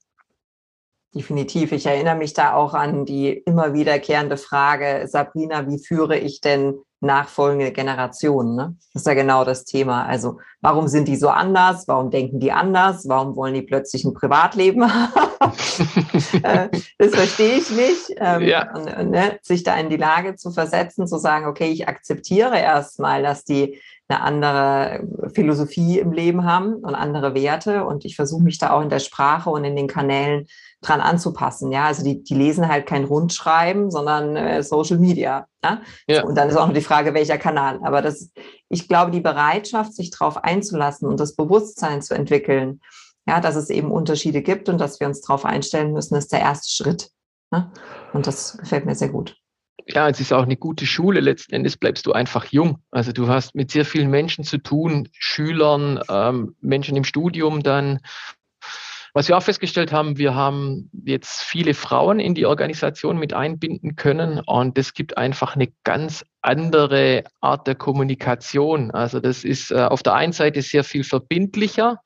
Definitiv. 1.15 1.73
Ich 1.73 1.85
erinnere 1.85 2.17
mich 2.17 2.33
da 2.33 2.55
auch 2.55 2.73
an 2.73 3.05
die 3.05 3.31
immer 3.31 3.75
wiederkehrende 3.75 4.39
Frage, 4.39 5.07
Sabrina, 5.07 5.69
wie 5.69 5.79
führe 5.79 6.17
ich 6.17 6.41
denn 6.41 6.75
nachfolgende 7.01 7.71
Generationen? 7.71 8.57
Ne? 8.57 8.77
Das 8.95 9.03
ist 9.03 9.07
ja 9.07 9.13
genau 9.13 9.45
das 9.45 9.65
Thema. 9.65 10.07
Also, 10.07 10.39
warum 10.63 10.89
sind 10.89 11.09
die 11.09 11.17
so 11.17 11.29
anders? 11.29 11.87
Warum 11.87 12.11
denken 12.11 12.41
die 12.41 12.53
anders? 12.53 13.07
Warum 13.09 13.37
wollen 13.37 13.53
die 13.53 13.63
plötzlich 13.63 14.05
ein 14.05 14.15
Privatleben 14.15 14.83
äh, 16.43 16.69
das 16.99 17.15
verstehe 17.15 17.57
ich 17.57 17.71
nicht. 17.71 18.17
Ähm, 18.17 18.43
ja. 18.43 18.75
und, 18.75 19.11
ne, 19.11 19.39
sich 19.43 19.65
da 19.65 19.77
in 19.77 19.91
die 19.91 19.97
Lage 19.97 20.37
zu 20.37 20.51
versetzen, 20.51 21.07
zu 21.07 21.19
sagen, 21.19 21.47
okay, 21.47 21.71
ich 21.71 21.89
akzeptiere 21.89 22.59
erstmal, 22.59 23.23
dass 23.23 23.45
die 23.45 23.79
eine 24.09 24.23
andere 24.23 25.07
Philosophie 25.35 25.99
im 25.99 26.13
Leben 26.13 26.45
haben 26.45 26.75
und 26.75 26.95
andere 26.95 27.35
Werte. 27.35 27.85
Und 27.85 28.05
ich 28.05 28.17
versuche 28.17 28.43
mich 28.43 28.59
da 28.59 28.71
auch 28.71 28.83
in 28.83 28.91
der 28.91 28.99
Sprache 28.99 29.51
und 29.51 29.65
in 29.65 29.77
den 29.77 29.89
Kanälen 29.89 30.47
dran 30.83 31.01
anzupassen. 31.01 31.73
Ja, 31.73 31.85
also 31.85 32.05
die, 32.05 32.23
die 32.23 32.35
lesen 32.35 32.69
halt 32.69 32.87
kein 32.87 33.05
Rundschreiben, 33.05 33.91
sondern 33.91 34.37
äh, 34.37 34.63
Social 34.63 34.99
Media. 34.99 35.47
Ja? 35.65 35.81
ja? 36.07 36.25
Und 36.25 36.35
dann 36.37 36.49
ist 36.49 36.57
auch 36.57 36.67
noch 36.67 36.75
die 36.75 36.81
Frage, 36.81 37.15
welcher 37.15 37.39
Kanal. 37.39 37.81
Aber 37.83 38.03
das, 38.03 38.31
ich 38.69 38.89
glaube, 38.89 39.13
die 39.13 39.21
Bereitschaft, 39.21 39.95
sich 39.95 40.11
darauf 40.11 40.43
einzulassen 40.43 41.09
und 41.09 41.21
das 41.21 41.37
Bewusstsein 41.37 42.03
zu 42.03 42.15
entwickeln, 42.15 42.81
ja, 43.27 43.41
dass 43.41 43.55
es 43.55 43.71
eben 43.71 43.93
Unterschiede 43.93 44.43
gibt 44.43 44.69
und 44.69 44.79
dass 44.79 44.99
wir 44.99 45.07
uns 45.07 45.21
darauf 45.21 45.45
einstellen 45.45 45.93
müssen, 45.93 46.17
ist 46.17 46.33
der 46.33 46.41
erste 46.41 46.71
Schritt. 46.71 47.11
Ne? 47.53 47.71
Und 48.13 48.27
das 48.27 48.59
gefällt 48.59 48.85
mir 48.85 48.97
sehr 48.97 49.11
gut. 49.11 49.37
Ja, 49.87 50.09
es 50.09 50.21
ist 50.21 50.33
auch 50.33 50.43
eine 50.43 50.57
gute 50.57 50.87
Schule. 50.87 51.21
Letzten 51.21 51.55
Endes 51.55 51.77
bleibst 51.77 52.07
du 52.07 52.13
einfach 52.13 52.47
jung. 52.47 52.79
Also 52.91 53.13
du 53.13 53.29
hast 53.29 53.55
mit 53.55 53.71
sehr 53.71 53.85
vielen 53.85 54.11
Menschen 54.11 54.45
zu 54.45 54.59
tun, 54.59 55.09
Schülern, 55.13 56.01
ähm, 56.09 56.57
Menschen 56.61 56.97
im 56.97 57.05
Studium 57.05 57.63
dann. 57.63 58.01
Was 59.15 59.29
wir 59.29 59.37
auch 59.37 59.43
festgestellt 59.43 59.93
haben, 59.93 60.17
wir 60.17 60.35
haben 60.35 60.91
jetzt 61.05 61.43
viele 61.43 61.75
Frauen 61.75 62.19
in 62.19 62.35
die 62.35 62.47
Organisation 62.47 63.19
mit 63.19 63.35
einbinden 63.35 63.95
können 63.95 64.41
und 64.41 64.79
das 64.79 64.95
gibt 64.95 65.19
einfach 65.19 65.55
eine 65.55 65.69
ganz 65.85 66.25
andere 66.41 67.25
Art 67.43 67.67
der 67.67 67.75
Kommunikation. 67.75 68.91
Also 68.91 69.21
das 69.21 69.45
ist 69.45 69.71
äh, 69.71 69.83
auf 69.83 70.03
der 70.03 70.15
einen 70.15 70.33
Seite 70.33 70.63
sehr 70.63 70.83
viel 70.83 71.05
verbindlicher 71.05 72.01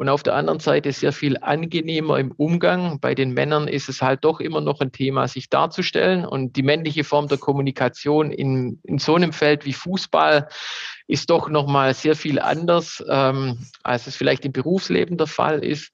und 0.00 0.08
auf 0.08 0.22
der 0.22 0.34
anderen 0.34 0.60
Seite 0.60 0.92
sehr 0.92 1.12
viel 1.12 1.36
angenehmer 1.42 2.18
im 2.18 2.32
Umgang. 2.32 3.00
Bei 3.00 3.14
den 3.14 3.34
Männern 3.34 3.68
ist 3.68 3.90
es 3.90 4.00
halt 4.00 4.24
doch 4.24 4.40
immer 4.40 4.62
noch 4.62 4.80
ein 4.80 4.92
Thema, 4.92 5.28
sich 5.28 5.50
darzustellen. 5.50 6.24
Und 6.24 6.56
die 6.56 6.62
männliche 6.62 7.04
Form 7.04 7.28
der 7.28 7.36
Kommunikation 7.36 8.30
in, 8.30 8.80
in 8.82 8.96
so 8.96 9.14
einem 9.14 9.34
Feld 9.34 9.66
wie 9.66 9.74
Fußball 9.74 10.48
ist 11.06 11.28
doch 11.28 11.50
nochmal 11.50 11.92
sehr 11.92 12.16
viel 12.16 12.38
anders, 12.38 13.04
ähm, 13.10 13.66
als 13.82 14.06
es 14.06 14.16
vielleicht 14.16 14.46
im 14.46 14.52
Berufsleben 14.52 15.18
der 15.18 15.26
Fall 15.26 15.62
ist. 15.62 15.92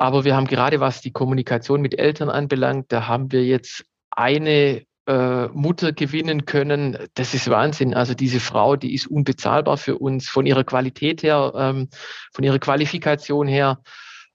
Aber 0.00 0.24
wir 0.24 0.34
haben 0.34 0.46
gerade, 0.46 0.80
was 0.80 1.02
die 1.02 1.12
Kommunikation 1.12 1.82
mit 1.82 1.98
Eltern 1.98 2.30
anbelangt, 2.30 2.86
da 2.90 3.06
haben 3.06 3.32
wir 3.32 3.44
jetzt 3.44 3.84
eine 4.10 4.86
äh, 5.06 5.46
Mutter 5.48 5.92
gewinnen 5.92 6.46
können, 6.46 6.96
das 7.14 7.34
ist 7.34 7.50
Wahnsinn. 7.50 7.92
Also 7.92 8.14
diese 8.14 8.40
Frau, 8.40 8.76
die 8.76 8.94
ist 8.94 9.08
unbezahlbar 9.08 9.76
für 9.76 9.98
uns 9.98 10.26
von 10.26 10.46
ihrer 10.46 10.64
Qualität 10.64 11.22
her, 11.22 11.52
ähm, 11.54 11.88
von 12.32 12.44
ihrer 12.44 12.58
Qualifikation 12.58 13.46
her 13.46 13.82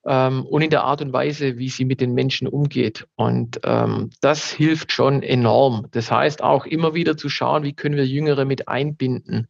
ähm, 0.06 0.46
und 0.46 0.62
in 0.62 0.70
der 0.70 0.84
Art 0.84 1.02
und 1.02 1.14
Weise, 1.14 1.58
wie 1.58 1.70
sie 1.70 1.86
mit 1.86 2.00
den 2.00 2.14
Menschen 2.14 2.48
umgeht. 2.48 3.08
Und 3.16 3.60
ähm, 3.64 4.12
das 4.22 4.52
hilft 4.52 4.92
schon 4.92 5.24
enorm. 5.24 5.88
Das 5.92 6.12
heißt 6.12 6.44
auch 6.44 6.66
immer 6.66 6.94
wieder 6.94 7.18
zu 7.18 7.30
schauen, 7.30 7.64
wie 7.64 7.74
können 7.74 7.96
wir 7.96 8.06
Jüngere 8.06 8.46
mit 8.46 8.68
einbinden 8.68 9.48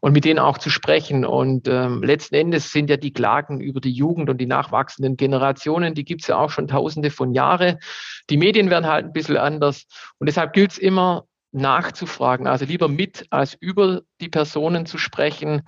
und 0.00 0.12
mit 0.12 0.24
denen 0.24 0.38
auch 0.38 0.58
zu 0.58 0.70
sprechen. 0.70 1.24
Und 1.24 1.66
ähm, 1.68 2.02
letzten 2.02 2.36
Endes 2.36 2.70
sind 2.70 2.88
ja 2.88 2.96
die 2.96 3.12
Klagen 3.12 3.60
über 3.60 3.80
die 3.80 3.92
Jugend 3.92 4.30
und 4.30 4.38
die 4.38 4.46
nachwachsenden 4.46 5.16
Generationen, 5.16 5.94
die 5.94 6.04
gibt 6.04 6.22
es 6.22 6.28
ja 6.28 6.38
auch 6.38 6.50
schon 6.50 6.68
tausende 6.68 7.10
von 7.10 7.32
Jahren. 7.32 7.78
Die 8.30 8.36
Medien 8.36 8.70
werden 8.70 8.86
halt 8.86 9.06
ein 9.06 9.12
bisschen 9.12 9.36
anders. 9.36 9.86
Und 10.18 10.26
deshalb 10.28 10.52
gilt 10.52 10.72
es 10.72 10.78
immer, 10.78 11.24
nachzufragen, 11.52 12.46
also 12.46 12.66
lieber 12.66 12.88
mit 12.88 13.26
als 13.30 13.54
über 13.54 14.02
die 14.20 14.28
Personen 14.28 14.84
zu 14.84 14.98
sprechen. 14.98 15.62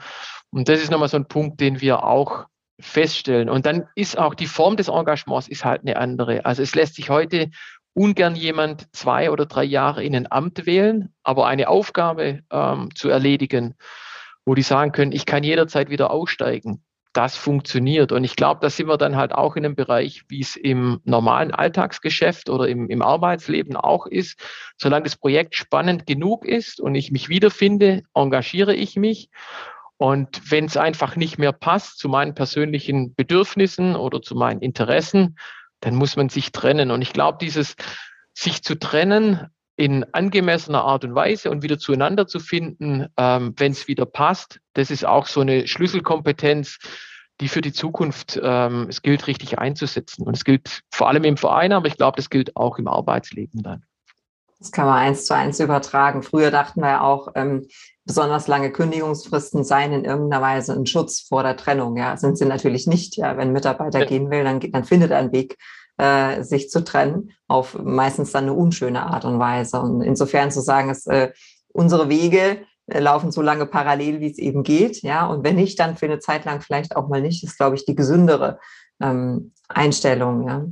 Und 0.50 0.68
das 0.68 0.82
ist 0.82 0.90
nochmal 0.90 1.08
so 1.08 1.16
ein 1.16 1.28
Punkt, 1.28 1.60
den 1.60 1.80
wir 1.80 2.04
auch 2.04 2.46
feststellen. 2.80 3.48
Und 3.48 3.66
dann 3.66 3.88
ist 3.94 4.18
auch 4.18 4.34
die 4.34 4.46
Form 4.46 4.76
des 4.76 4.88
Engagements 4.88 5.48
ist 5.48 5.64
halt 5.64 5.82
eine 5.82 5.96
andere. 5.96 6.44
Also 6.46 6.62
es 6.62 6.74
lässt 6.74 6.94
sich 6.94 7.10
heute 7.10 7.50
ungern 7.94 8.36
jemand 8.36 8.94
zwei 8.94 9.30
oder 9.30 9.46
drei 9.46 9.64
Jahre 9.64 10.04
in 10.04 10.14
ein 10.14 10.30
Amt 10.30 10.66
wählen, 10.66 11.12
aber 11.24 11.46
eine 11.46 11.68
Aufgabe 11.68 12.40
ähm, 12.50 12.94
zu 12.94 13.08
erledigen, 13.08 13.74
wo 14.44 14.54
die 14.54 14.62
sagen 14.62 14.92
können, 14.92 15.12
ich 15.12 15.26
kann 15.26 15.42
jederzeit 15.42 15.90
wieder 15.90 16.10
aussteigen. 16.10 16.84
Das 17.12 17.36
funktioniert. 17.36 18.12
Und 18.12 18.22
ich 18.22 18.36
glaube, 18.36 18.60
da 18.60 18.70
sind 18.70 18.86
wir 18.86 18.98
dann 18.98 19.16
halt 19.16 19.32
auch 19.32 19.56
in 19.56 19.64
einem 19.64 19.74
Bereich, 19.74 20.22
wie 20.28 20.40
es 20.40 20.54
im 20.54 21.00
normalen 21.04 21.50
Alltagsgeschäft 21.50 22.48
oder 22.48 22.68
im, 22.68 22.88
im 22.88 23.02
Arbeitsleben 23.02 23.76
auch 23.76 24.06
ist. 24.06 24.38
Solange 24.76 25.04
das 25.04 25.16
Projekt 25.16 25.56
spannend 25.56 26.06
genug 26.06 26.44
ist 26.44 26.80
und 26.80 26.94
ich 26.94 27.10
mich 27.10 27.28
wiederfinde, 27.28 28.04
engagiere 28.14 28.74
ich 28.74 28.94
mich. 28.94 29.30
Und 29.98 30.50
wenn 30.50 30.66
es 30.66 30.76
einfach 30.76 31.16
nicht 31.16 31.38
mehr 31.38 31.52
passt 31.52 31.98
zu 31.98 32.08
meinen 32.08 32.34
persönlichen 32.34 33.14
Bedürfnissen 33.14 33.96
oder 33.96 34.22
zu 34.22 34.36
meinen 34.36 34.60
Interessen, 34.60 35.36
dann 35.80 35.96
muss 35.96 36.16
man 36.16 36.28
sich 36.28 36.52
trennen. 36.52 36.90
Und 36.90 37.02
ich 37.02 37.12
glaube, 37.12 37.38
dieses 37.40 37.74
sich 38.32 38.62
zu 38.62 38.78
trennen 38.78 39.48
in 39.76 40.04
angemessener 40.12 40.82
Art 40.84 41.04
und 41.04 41.14
Weise 41.14 41.50
und 41.50 41.62
wieder 41.62 41.78
zueinander 41.78 42.26
zu 42.26 42.38
finden, 42.40 43.06
ähm, 43.16 43.54
wenn 43.56 43.72
es 43.72 43.88
wieder 43.88 44.06
passt. 44.06 44.60
Das 44.74 44.90
ist 44.90 45.04
auch 45.04 45.26
so 45.26 45.40
eine 45.40 45.66
Schlüsselkompetenz, 45.66 46.78
die 47.40 47.48
für 47.48 47.60
die 47.60 47.72
Zukunft 47.72 48.38
ähm, 48.42 48.86
es 48.88 49.02
gilt, 49.02 49.26
richtig 49.26 49.58
einzusetzen. 49.58 50.24
Und 50.24 50.36
es 50.36 50.44
gilt 50.44 50.82
vor 50.90 51.08
allem 51.08 51.24
im 51.24 51.36
Verein, 51.36 51.72
aber 51.72 51.86
ich 51.86 51.96
glaube, 51.96 52.16
das 52.16 52.30
gilt 52.30 52.56
auch 52.56 52.78
im 52.78 52.88
Arbeitsleben 52.88 53.62
dann. 53.62 53.84
Das 54.60 54.72
kann 54.72 54.86
man 54.86 54.98
eins 54.98 55.24
zu 55.24 55.34
eins 55.34 55.60
übertragen. 55.60 56.22
Früher 56.22 56.50
dachten 56.50 56.80
wir 56.80 56.88
ja 56.88 57.00
auch, 57.02 57.28
ähm, 57.36 57.66
besonders 58.04 58.48
lange 58.48 58.72
Kündigungsfristen 58.72 59.62
seien 59.62 59.92
in 59.92 60.04
irgendeiner 60.04 60.42
Weise 60.42 60.72
ein 60.72 60.86
Schutz 60.86 61.20
vor 61.20 61.42
der 61.42 61.56
Trennung. 61.56 61.96
Ja, 61.96 62.16
sind 62.16 62.38
sie 62.38 62.46
natürlich 62.46 62.86
nicht. 62.86 63.16
Ja, 63.16 63.36
wenn 63.36 63.48
ein 63.48 63.52
Mitarbeiter 63.52 64.00
ja. 64.00 64.04
gehen 64.06 64.30
will, 64.30 64.42
dann, 64.42 64.60
dann 64.60 64.84
findet 64.84 65.10
er 65.10 65.18
einen 65.18 65.32
Weg, 65.32 65.56
äh, 65.98 66.42
sich 66.42 66.70
zu 66.70 66.82
trennen, 66.82 67.32
auf 67.46 67.78
meistens 67.78 68.32
dann 68.32 68.44
eine 68.44 68.54
unschöne 68.54 69.02
Art 69.02 69.24
und 69.24 69.38
Weise. 69.38 69.80
Und 69.80 70.00
insofern 70.00 70.50
zu 70.50 70.60
sagen, 70.60 70.88
dass 70.88 71.06
äh, 71.06 71.32
unsere 71.68 72.08
Wege 72.08 72.62
äh, 72.86 72.98
laufen 72.98 73.30
so 73.30 73.42
lange 73.42 73.66
parallel, 73.66 74.20
wie 74.20 74.30
es 74.30 74.38
eben 74.38 74.62
geht. 74.62 75.02
Ja, 75.02 75.26
und 75.26 75.44
wenn 75.44 75.56
nicht, 75.56 75.78
dann 75.78 75.96
für 75.96 76.06
eine 76.06 76.18
Zeit 76.18 76.46
lang 76.46 76.62
vielleicht 76.62 76.96
auch 76.96 77.08
mal 77.08 77.20
nicht, 77.20 77.44
ist, 77.44 77.58
glaube 77.58 77.76
ich, 77.76 77.84
die 77.84 77.94
gesündere 77.94 78.58
ähm, 79.00 79.52
Einstellung. 79.68 80.48
Ja. 80.48 80.64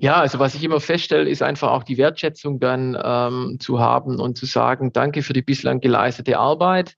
Ja, 0.00 0.20
also 0.20 0.38
was 0.38 0.54
ich 0.54 0.62
immer 0.62 0.80
feststelle, 0.80 1.28
ist 1.28 1.42
einfach 1.42 1.70
auch 1.70 1.82
die 1.82 1.98
Wertschätzung 1.98 2.60
dann 2.60 2.96
ähm, 3.02 3.56
zu 3.58 3.80
haben 3.80 4.20
und 4.20 4.38
zu 4.38 4.46
sagen, 4.46 4.92
danke 4.92 5.22
für 5.22 5.32
die 5.32 5.42
bislang 5.42 5.80
geleistete 5.80 6.38
Arbeit. 6.38 6.94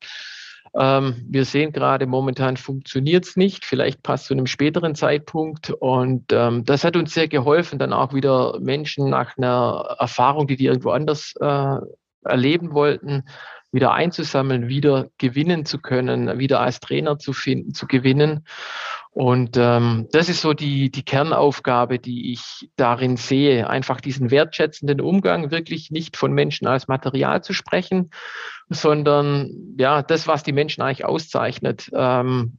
Ähm, 0.79 1.17
wir 1.29 1.45
sehen 1.45 1.73
gerade, 1.73 2.07
momentan 2.07 2.57
funktioniert 2.57 3.25
es 3.25 3.37
nicht. 3.37 3.65
Vielleicht 3.65 4.03
passt 4.03 4.27
zu 4.27 4.35
einem 4.35 4.47
späteren 4.47 4.95
Zeitpunkt. 4.95 5.71
Und 5.71 6.27
ähm, 6.31 6.65
das 6.65 6.85
hat 6.85 6.97
uns 6.97 7.15
sehr 7.15 7.29
geholfen, 7.29 7.79
dann 7.79 7.93
auch 7.93 8.13
wieder 8.13 8.59
Menschen 8.61 9.09
nach 9.09 9.37
einer 9.37 9.97
Erfahrung, 9.99 10.47
die 10.47 10.57
die 10.57 10.67
irgendwo 10.67 10.91
anders 10.91 11.35
äh, 11.41 11.77
erleben 12.25 12.75
wollten, 12.75 13.25
wieder 13.73 13.93
einzusammeln, 13.93 14.69
wieder 14.69 15.09
gewinnen 15.19 15.65
zu 15.65 15.79
können, 15.79 16.39
wieder 16.39 16.61
als 16.61 16.81
Trainer 16.81 17.19
zu 17.19 17.33
finden, 17.33 17.75
zu 17.75 17.87
gewinnen. 17.87 18.45
Und 19.13 19.57
ähm, 19.57 20.09
das 20.13 20.29
ist 20.29 20.41
so 20.41 20.55
die, 20.55 20.91
die 20.91 21.05
Kernaufgabe, 21.05 21.99
die 21.99 22.33
ich 22.33 22.71
darin 22.77 23.17
sehe, 23.17 23.69
einfach 23.69 24.01
diesen 24.01 24.31
wertschätzenden 24.31 25.01
Umgang, 25.01 25.51
wirklich 25.51 25.91
nicht 25.91 26.17
von 26.17 26.33
Menschen 26.33 26.69
als 26.69 26.87
Material 26.87 27.43
zu 27.43 27.53
sprechen, 27.53 28.11
sondern 28.69 29.75
ja, 29.79 30.03
das, 30.03 30.29
was 30.29 30.45
die 30.45 30.53
Menschen 30.53 30.83
eigentlich 30.83 31.05
auszeichnet, 31.05 31.91
ähm, 31.93 32.59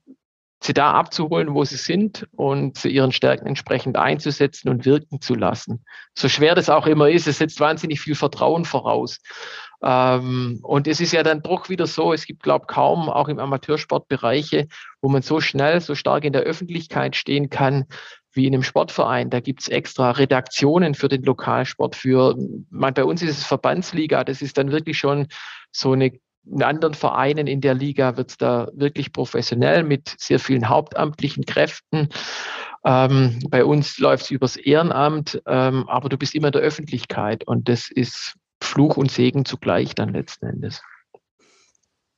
sie 0.63 0.73
da 0.73 0.91
abzuholen, 0.91 1.53
wo 1.53 1.63
sie 1.63 1.77
sind 1.77 2.27
und 2.33 2.77
zu 2.77 2.87
ihren 2.87 3.11
Stärken 3.11 3.47
entsprechend 3.47 3.97
einzusetzen 3.97 4.69
und 4.69 4.85
wirken 4.85 5.19
zu 5.21 5.33
lassen. 5.33 5.83
So 6.13 6.29
schwer 6.29 6.53
das 6.53 6.69
auch 6.69 6.85
immer 6.85 7.09
ist, 7.09 7.27
es 7.27 7.39
setzt 7.39 7.59
wahnsinnig 7.59 7.99
viel 7.99 8.15
Vertrauen 8.15 8.65
voraus. 8.65 9.19
Ähm, 9.83 10.59
und 10.61 10.87
es 10.87 10.99
ist 10.99 11.11
ja 11.11 11.23
dann 11.23 11.41
doch 11.41 11.69
wieder 11.69 11.87
so, 11.87 12.13
es 12.13 12.25
gibt, 12.25 12.43
glaube 12.43 12.65
ich, 12.67 12.73
kaum 12.73 13.09
auch 13.09 13.27
im 13.27 13.39
Amateursport 13.39 14.07
Bereiche, 14.07 14.67
wo 15.01 15.09
man 15.09 15.21
so 15.21 15.41
schnell, 15.41 15.81
so 15.81 15.95
stark 15.95 16.23
in 16.23 16.33
der 16.33 16.43
Öffentlichkeit 16.43 17.15
stehen 17.15 17.49
kann, 17.49 17.85
wie 18.33 18.47
in 18.47 18.53
einem 18.53 18.63
Sportverein. 18.63 19.29
Da 19.29 19.39
gibt's 19.39 19.67
extra 19.67 20.11
Redaktionen 20.11 20.95
für 20.95 21.09
den 21.09 21.23
Lokalsport. 21.23 21.95
Für, 21.95 22.35
man, 22.69 22.93
bei 22.93 23.03
uns 23.03 23.21
ist 23.21 23.39
es 23.39 23.45
Verbandsliga, 23.45 24.23
das 24.23 24.41
ist 24.41 24.57
dann 24.57 24.71
wirklich 24.71 24.97
schon 24.97 25.27
so 25.71 25.93
eine 25.93 26.11
in 26.45 26.63
anderen 26.63 26.95
Vereinen 26.95 27.47
in 27.47 27.61
der 27.61 27.75
Liga 27.75 28.17
wird 28.17 28.31
es 28.31 28.37
da 28.37 28.67
wirklich 28.73 29.13
professionell 29.13 29.83
mit 29.83 30.15
sehr 30.17 30.39
vielen 30.39 30.69
hauptamtlichen 30.69 31.45
Kräften. 31.45 32.09
Ähm, 32.83 33.39
bei 33.49 33.63
uns 33.63 33.99
läuft 33.99 34.23
es 34.23 34.31
übers 34.31 34.55
Ehrenamt, 34.55 35.41
ähm, 35.45 35.87
aber 35.87 36.09
du 36.09 36.17
bist 36.17 36.33
immer 36.33 36.47
in 36.47 36.53
der 36.53 36.61
Öffentlichkeit 36.61 37.45
und 37.45 37.69
das 37.69 37.91
ist 37.91 38.33
Fluch 38.61 38.97
und 38.97 39.11
Segen 39.11 39.45
zugleich 39.45 39.95
dann 39.95 40.09
letzten 40.09 40.47
Endes. 40.47 40.81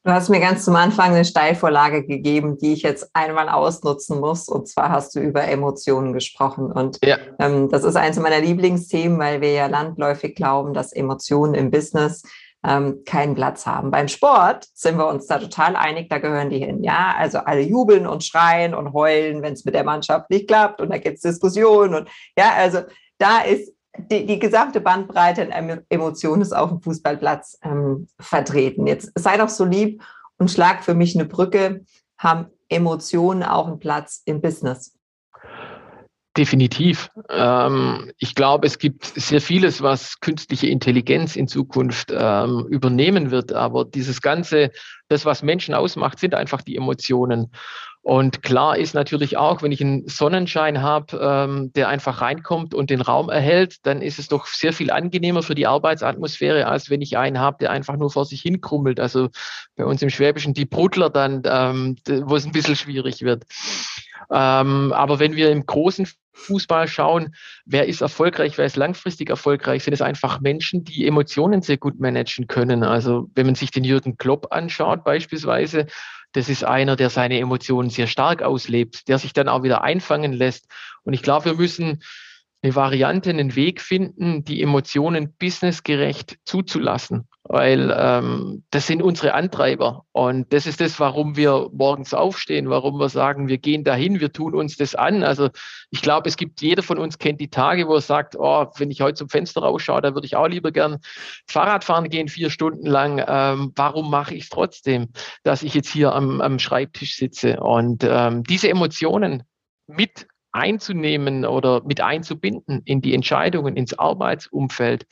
Du 0.05 0.11
hast 0.11 0.27
mir 0.27 0.41
ganz 0.41 0.65
zum 0.65 0.75
Anfang 0.75 1.13
eine 1.13 1.23
Steilvorlage 1.23 2.05
gegeben, 2.05 2.57
die 2.57 2.73
ich 2.73 2.81
jetzt 2.81 3.09
einmal 3.13 3.47
ausnutzen 3.47 4.19
muss. 4.19 4.49
Und 4.49 4.67
zwar 4.67 4.89
hast 4.89 5.15
du 5.15 5.21
über 5.21 5.45
Emotionen 5.45 6.11
gesprochen. 6.11 6.73
Und 6.73 6.99
ja. 7.01 7.17
ähm, 7.39 7.69
das 7.69 7.85
ist 7.85 7.95
eines 7.95 8.19
meiner 8.19 8.41
Lieblingsthemen, 8.41 9.17
weil 9.17 9.39
wir 9.39 9.53
ja 9.53 9.67
landläufig 9.67 10.35
glauben, 10.35 10.73
dass 10.73 10.91
Emotionen 10.91 11.53
im 11.53 11.71
Business 11.71 12.23
ähm, 12.65 13.03
keinen 13.05 13.35
Platz 13.35 13.65
haben. 13.65 13.91
Beim 13.91 14.09
Sport 14.09 14.67
sind 14.73 14.97
wir 14.97 15.07
uns 15.07 15.27
da 15.27 15.39
total 15.39 15.77
einig, 15.77 16.09
da 16.09 16.17
gehören 16.17 16.49
die 16.49 16.59
hin. 16.59 16.83
Ja, 16.83 17.15
also 17.17 17.39
alle 17.39 17.61
jubeln 17.61 18.05
und 18.05 18.25
schreien 18.25 18.73
und 18.73 18.93
heulen, 18.93 19.41
wenn 19.41 19.53
es 19.53 19.63
mit 19.63 19.75
der 19.75 19.83
Mannschaft 19.83 20.29
nicht 20.29 20.47
klappt 20.47 20.81
und 20.81 20.89
da 20.89 20.97
gibt 20.97 21.15
es 21.15 21.21
Diskussionen 21.21 21.93
und 21.93 22.09
ja, 22.37 22.53
also 22.57 22.79
da 23.17 23.39
ist 23.41 23.72
die, 23.97 24.25
die 24.25 24.39
gesamte 24.39 24.81
Bandbreite 24.81 25.53
an 25.53 25.81
Emotionen 25.89 26.41
ist 26.41 26.53
auf 26.53 26.69
dem 26.69 26.81
Fußballplatz 26.81 27.59
ähm, 27.63 28.07
vertreten. 28.19 28.87
Jetzt 28.87 29.11
sei 29.15 29.37
doch 29.37 29.49
so 29.49 29.65
lieb 29.65 30.03
und 30.37 30.49
schlag 30.49 30.83
für 30.83 30.93
mich 30.93 31.15
eine 31.15 31.25
Brücke. 31.25 31.85
Haben 32.17 32.47
Emotionen 32.69 33.43
auch 33.43 33.67
einen 33.67 33.79
Platz 33.79 34.21
im 34.25 34.41
Business? 34.41 34.97
Definitiv. 36.35 37.11
Ähm, 37.29 38.11
ich 38.17 38.33
glaube, 38.33 38.65
es 38.65 38.79
gibt 38.79 39.05
sehr 39.05 39.39
vieles, 39.39 39.83
was 39.83 40.19
künstliche 40.19 40.65
Intelligenz 40.65 41.35
in 41.35 41.47
Zukunft 41.47 42.11
ähm, 42.11 42.65
übernehmen 42.69 43.29
wird. 43.29 43.53
Aber 43.53 43.85
dieses 43.85 44.19
Ganze, 44.19 44.71
das, 45.09 45.25
was 45.25 45.43
Menschen 45.43 45.75
ausmacht, 45.75 46.17
sind 46.17 46.33
einfach 46.33 46.63
die 46.63 46.75
Emotionen. 46.75 47.51
Und 48.03 48.43
klar 48.43 48.77
ist 48.77 48.93
natürlich 48.93 49.37
auch, 49.37 49.61
wenn 49.61 49.71
ich 49.71 49.79
einen 49.79 50.09
Sonnenschein 50.09 50.81
habe, 50.81 51.17
ähm, 51.21 51.71
der 51.71 51.87
einfach 51.87 52.19
reinkommt 52.19 52.75
und 52.75 52.89
den 52.89 52.99
Raum 52.99 53.29
erhält, 53.29 53.77
dann 53.85 54.01
ist 54.01 54.19
es 54.19 54.27
doch 54.27 54.45
sehr 54.45 54.73
viel 54.73 54.91
angenehmer 54.91 55.41
für 55.41 55.55
die 55.55 55.67
Arbeitsatmosphäre, 55.67 56.67
als 56.67 56.89
wenn 56.89 57.01
ich 57.01 57.17
einen 57.17 57.39
habe, 57.39 57.59
der 57.61 57.71
einfach 57.71 57.95
nur 57.95 58.11
vor 58.11 58.25
sich 58.25 58.41
hin 58.41 58.59
krummelt. 58.59 58.99
Also 58.99 59.29
bei 59.77 59.85
uns 59.85 60.01
im 60.01 60.09
Schwäbischen 60.09 60.53
die 60.53 60.65
Brudler 60.65 61.09
dann, 61.09 61.43
ähm, 61.45 61.95
wo 62.05 62.35
es 62.35 62.45
ein 62.45 62.51
bisschen 62.51 62.75
schwierig 62.75 63.21
wird. 63.21 63.45
Ähm, 64.29 64.91
aber 64.91 65.19
wenn 65.19 65.37
wir 65.37 65.49
im 65.49 65.65
großen 65.65 66.05
Fußball 66.33 66.89
schauen, 66.89 67.33
wer 67.65 67.87
ist 67.87 68.01
erfolgreich, 68.01 68.57
wer 68.57 68.65
ist 68.65 68.75
langfristig 68.75 69.29
erfolgreich, 69.29 69.85
sind 69.85 69.93
es 69.93 70.01
einfach 70.01 70.41
Menschen, 70.41 70.83
die 70.83 71.07
Emotionen 71.07 71.61
sehr 71.61 71.77
gut 71.77 72.01
managen 72.01 72.47
können. 72.47 72.83
Also 72.83 73.29
wenn 73.33 73.45
man 73.45 73.55
sich 73.55 73.71
den 73.71 73.85
Jürgen 73.85 74.17
Klopp 74.17 74.47
anschaut 74.51 75.05
beispielsweise, 75.05 75.87
das 76.33 76.49
ist 76.49 76.63
einer, 76.63 76.95
der 76.95 77.09
seine 77.09 77.39
Emotionen 77.39 77.89
sehr 77.89 78.07
stark 78.07 78.41
auslebt, 78.41 79.07
der 79.07 79.19
sich 79.19 79.33
dann 79.33 79.47
auch 79.47 79.63
wieder 79.63 79.83
einfangen 79.83 80.33
lässt. 80.33 80.67
Und 81.03 81.13
ich 81.13 81.21
glaube, 81.21 81.45
wir 81.45 81.53
müssen 81.53 82.03
eine 82.63 82.75
Variante, 82.75 83.29
einen 83.29 83.55
Weg 83.55 83.81
finden, 83.81 84.45
die 84.45 84.61
Emotionen 84.61 85.33
businessgerecht 85.37 86.37
zuzulassen, 86.45 87.27
weil 87.43 87.93
ähm, 87.95 88.63
das 88.71 88.87
sind 88.87 89.03
unsere 89.03 89.33
Antreiber 89.33 90.05
und 90.13 90.53
das 90.53 90.65
ist 90.65 90.79
das, 90.79 90.97
warum 90.97 91.35
wir 91.35 91.69
morgens 91.73 92.13
aufstehen, 92.13 92.69
warum 92.69 92.99
wir 92.99 93.09
sagen, 93.09 93.49
wir 93.49 93.57
gehen 93.57 93.83
dahin, 93.83 94.21
wir 94.21 94.31
tun 94.31 94.55
uns 94.55 94.77
das 94.77 94.95
an. 94.95 95.23
Also 95.23 95.49
ich 95.91 96.01
glaube, 96.01 96.29
es 96.29 96.37
gibt 96.37 96.61
jeder 96.61 96.83
von 96.83 96.97
uns 96.97 97.17
kennt 97.17 97.41
die 97.41 97.49
Tage, 97.49 97.85
wo 97.89 97.95
er 97.95 98.01
sagt, 98.01 98.37
oh, 98.39 98.67
wenn 98.77 98.91
ich 98.91 99.01
heute 99.01 99.15
zum 99.15 99.27
Fenster 99.27 99.61
rausschaue, 99.61 100.01
da 100.01 100.13
würde 100.13 100.25
ich 100.25 100.37
auch 100.37 100.47
lieber 100.47 100.71
gern 100.71 100.99
Fahrrad 101.47 101.83
fahren 101.83 102.07
gehen 102.09 102.29
vier 102.29 102.49
Stunden 102.49 102.87
lang. 102.87 103.21
Ähm, 103.27 103.73
warum 103.75 104.09
mache 104.09 104.35
ich 104.35 104.43
es 104.43 104.49
trotzdem, 104.49 105.09
dass 105.43 105.63
ich 105.63 105.73
jetzt 105.73 105.89
hier 105.89 106.13
am, 106.13 106.39
am 106.39 106.59
Schreibtisch 106.59 107.17
sitze 107.17 107.59
und 107.59 108.05
ähm, 108.07 108.43
diese 108.43 108.69
Emotionen 108.69 109.43
mit 109.85 110.27
einzunehmen 110.53 111.45
oder 111.45 111.83
mit 111.83 111.99
einzubinden 112.01 112.81
in 112.85 113.01
die 113.01 113.13
Entscheidungen, 113.13 113.75
ins 113.75 113.97
Arbeitsumfeld. 113.97 115.05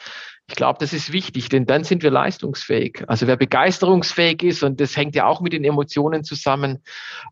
Ich 0.48 0.56
glaube, 0.56 0.80
das 0.80 0.94
ist 0.94 1.12
wichtig, 1.12 1.50
denn 1.50 1.66
dann 1.66 1.84
sind 1.84 2.04
wir 2.04 2.12
leistungsfähig. 2.12 3.04
Also 3.08 3.26
wer 3.28 3.38
begeisterungsfähig 3.38 4.44
ist, 4.44 4.64
und 4.64 4.80
das 4.80 4.96
hängt 4.96 5.16
ja 5.16 5.26
auch 5.26 5.42
mit 5.42 5.54
den 5.54 5.64
Emotionen 5.64 6.24
zusammen, 6.24 6.84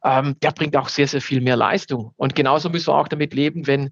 ähm, 0.03 0.35
der 0.41 0.51
bringt 0.51 0.75
auch 0.75 0.89
sehr, 0.89 1.07
sehr 1.07 1.21
viel 1.21 1.41
mehr 1.41 1.57
Leistung. 1.57 2.13
Und 2.17 2.35
genauso 2.35 2.69
müssen 2.69 2.87
wir 2.87 2.95
auch 2.95 3.07
damit 3.07 3.33
leben, 3.33 3.67
wenn 3.67 3.91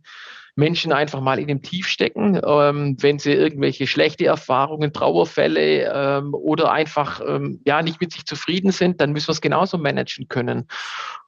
Menschen 0.57 0.91
einfach 0.91 1.21
mal 1.21 1.39
in 1.39 1.47
dem 1.47 1.61
Tief 1.61 1.87
stecken, 1.87 2.41
ähm, 2.43 2.97
wenn 2.99 3.19
sie 3.19 3.31
irgendwelche 3.31 3.85
schlechte 3.85 4.25
Erfahrungen, 4.25 4.91
Trauerfälle 4.91 5.93
ähm, 5.93 6.33
oder 6.33 6.71
einfach 6.71 7.21
ähm, 7.25 7.61
ja 7.65 7.83
nicht 7.83 8.01
mit 8.01 8.11
sich 8.11 8.25
zufrieden 8.25 8.71
sind, 8.71 8.99
dann 8.99 9.11
müssen 9.11 9.27
wir 9.27 9.33
es 9.33 9.41
genauso 9.41 9.77
managen 9.77 10.27
können. 10.27 10.67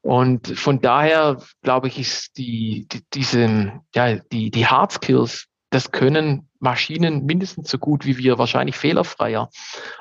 Und 0.01 0.47
von 0.57 0.81
daher 0.81 1.37
glaube 1.61 1.89
ich, 1.89 1.99
ist 1.99 2.37
die, 2.37 2.87
die 2.91 3.01
diese 3.13 3.73
ja 3.93 4.15
die 4.31 4.49
die 4.49 4.65
Hard 4.65 4.93
Skills, 4.93 5.45
das 5.69 5.91
können 5.91 6.49
Maschinen 6.59 7.25
mindestens 7.25 7.69
so 7.69 7.77
gut 7.77 8.05
wie 8.05 8.17
wir, 8.17 8.39
wahrscheinlich 8.39 8.75
fehlerfreier. 8.75 9.49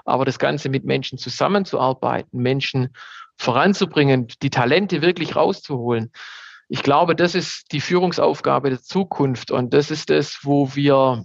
Aber 0.06 0.24
das 0.24 0.38
Ganze 0.38 0.70
mit 0.70 0.84
Menschen 0.84 1.18
zusammenzuarbeiten, 1.18 2.40
Menschen 2.40 2.94
voranzubringen, 3.36 4.26
die 4.42 4.50
Talente 4.50 5.02
wirklich 5.02 5.36
rauszuholen, 5.36 6.10
ich 6.68 6.82
glaube, 6.82 7.16
das 7.16 7.34
ist 7.34 7.72
die 7.72 7.80
Führungsaufgabe 7.80 8.70
der 8.70 8.82
Zukunft 8.82 9.50
und 9.50 9.72
das 9.72 9.90
ist 9.90 10.10
das, 10.10 10.40
wo 10.42 10.74
wir 10.74 11.24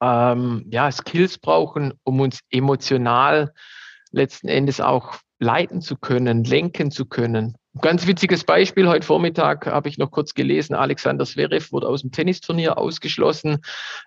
ähm, 0.00 0.66
ja, 0.70 0.90
Skills 0.90 1.38
brauchen, 1.38 1.94
um 2.04 2.20
uns 2.20 2.40
emotional 2.50 3.52
letzten 4.12 4.48
Endes 4.48 4.80
auch 4.80 5.16
leiten 5.38 5.80
zu 5.80 5.96
können, 5.96 6.44
lenken 6.44 6.90
zu 6.90 7.06
können. 7.06 7.56
Ganz 7.80 8.06
witziges 8.06 8.44
Beispiel. 8.44 8.88
Heute 8.88 9.06
Vormittag 9.06 9.66
habe 9.66 9.88
ich 9.88 9.96
noch 9.96 10.10
kurz 10.10 10.34
gelesen, 10.34 10.74
Alexander 10.74 11.24
Zverev 11.24 11.70
wurde 11.70 11.88
aus 11.88 12.02
dem 12.02 12.10
Tennisturnier 12.10 12.76
ausgeschlossen, 12.78 13.58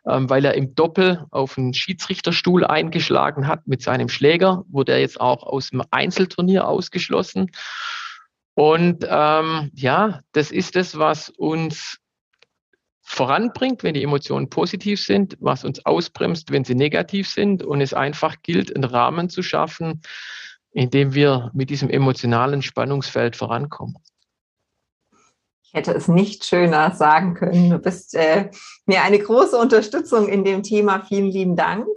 ähm, 0.06 0.30
weil 0.30 0.44
er 0.46 0.54
im 0.56 0.76
Doppel 0.76 1.26
auf 1.32 1.58
einen 1.58 1.74
Schiedsrichterstuhl 1.74 2.66
eingeschlagen 2.66 3.48
hat 3.48 3.66
mit 3.66 3.82
seinem 3.82 4.10
Schläger. 4.10 4.64
Wurde 4.68 4.92
er 4.94 5.00
jetzt 5.00 5.20
auch 5.20 5.44
aus 5.44 5.70
dem 5.70 5.82
Einzelturnier 5.92 6.68
ausgeschlossen. 6.68 7.52
Und 8.56 9.06
ähm, 9.10 9.72
ja, 9.74 10.22
das 10.32 10.52
ist 10.52 10.76
es, 10.76 10.98
was 10.98 11.30
uns 11.30 11.98
voranbringt, 13.02 13.84
wenn 13.84 13.94
die 13.94 14.04
Emotionen 14.04 14.50
positiv 14.50 15.04
sind, 15.04 15.38
was 15.40 15.64
uns 15.66 15.86
ausbremst, 15.86 16.52
wenn 16.52 16.64
sie 16.64 16.76
negativ 16.76 17.30
sind 17.30 17.64
und 17.64 17.82
es 17.82 17.94
einfach 17.94 18.38
gilt, 18.42 18.74
einen 18.74 18.86
Rahmen 18.86 19.30
zu 19.30 19.44
schaffen, 19.44 20.02
indem 20.72 21.14
wir 21.14 21.52
mit 21.54 21.70
diesem 21.70 21.90
emotionalen 21.90 22.62
Spannungsfeld 22.62 23.36
vorankommen. 23.36 23.98
Ich 25.64 25.74
hätte 25.74 25.94
es 25.94 26.08
nicht 26.08 26.46
schöner 26.46 26.92
sagen 26.92 27.34
können. 27.34 27.72
Du 27.72 27.80
bist 27.80 28.14
äh, 28.14 28.52
mir 28.86 29.02
eine 29.02 29.18
große 29.20 29.58
Unterstützung 29.58 30.30
in 30.30 30.44
dem 30.44 30.62
Thema. 30.62 31.04
Vielen 31.04 31.32
lieben 31.32 31.56
Dank. 31.56 31.88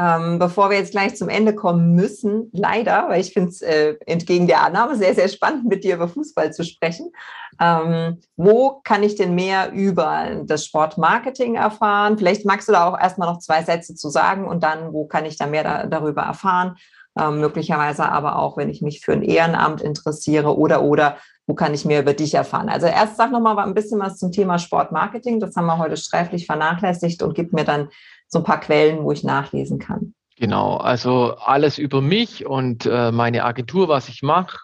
Ähm, 0.00 0.38
bevor 0.38 0.70
wir 0.70 0.78
jetzt 0.78 0.92
gleich 0.92 1.14
zum 1.16 1.28
Ende 1.28 1.54
kommen 1.54 1.94
müssen, 1.94 2.48
leider, 2.54 3.08
weil 3.08 3.20
ich 3.20 3.34
finde 3.34 3.50
es 3.50 3.60
äh, 3.60 3.96
entgegen 4.06 4.46
der 4.46 4.62
Annahme 4.62 4.96
sehr, 4.96 5.14
sehr 5.14 5.28
spannend, 5.28 5.66
mit 5.66 5.84
dir 5.84 5.96
über 5.96 6.08
Fußball 6.08 6.54
zu 6.54 6.64
sprechen. 6.64 7.12
Ähm, 7.60 8.22
wo 8.36 8.80
kann 8.82 9.02
ich 9.02 9.16
denn 9.16 9.34
mehr 9.34 9.72
über 9.72 10.42
das 10.44 10.64
Sportmarketing 10.64 11.56
erfahren? 11.56 12.16
Vielleicht 12.16 12.46
magst 12.46 12.68
du 12.68 12.72
da 12.72 12.88
auch 12.88 12.98
erstmal 12.98 13.30
noch 13.30 13.40
zwei 13.40 13.62
Sätze 13.62 13.94
zu 13.94 14.08
sagen 14.08 14.46
und 14.46 14.62
dann, 14.62 14.94
wo 14.94 15.06
kann 15.06 15.26
ich 15.26 15.36
da 15.36 15.46
mehr 15.46 15.64
da, 15.64 15.86
darüber 15.86 16.22
erfahren? 16.22 16.76
ähm, 17.18 17.40
möglicherweise 17.40 18.08
aber 18.08 18.36
auch, 18.36 18.56
wenn 18.56 18.70
ich 18.70 18.82
mich 18.82 19.00
für 19.00 19.12
ein 19.12 19.22
Ehrenamt 19.22 19.80
interessiere 19.80 20.56
oder 20.56 20.82
oder 20.82 21.16
wo 21.50 21.54
kann 21.54 21.74
ich 21.74 21.84
mehr 21.84 22.00
über 22.00 22.14
dich 22.14 22.34
erfahren? 22.34 22.68
Also 22.68 22.86
erst 22.86 23.16
sag 23.16 23.32
noch 23.32 23.40
mal 23.40 23.58
ein 23.58 23.74
bisschen 23.74 23.98
was 23.98 24.18
zum 24.18 24.30
Thema 24.30 24.60
Sportmarketing. 24.60 25.40
Das 25.40 25.56
haben 25.56 25.66
wir 25.66 25.78
heute 25.78 25.96
sträflich 25.96 26.46
vernachlässigt 26.46 27.24
und 27.24 27.34
gib 27.34 27.52
mir 27.52 27.64
dann 27.64 27.88
so 28.28 28.38
ein 28.38 28.44
paar 28.44 28.60
Quellen, 28.60 29.02
wo 29.02 29.10
ich 29.10 29.24
nachlesen 29.24 29.80
kann. 29.80 30.14
Genau, 30.36 30.76
also 30.76 31.34
alles 31.34 31.78
über 31.78 32.00
mich 32.00 32.46
und 32.46 32.86
äh, 32.86 33.10
meine 33.10 33.42
Agentur, 33.44 33.88
was 33.88 34.08
ich 34.08 34.22
mache, 34.22 34.58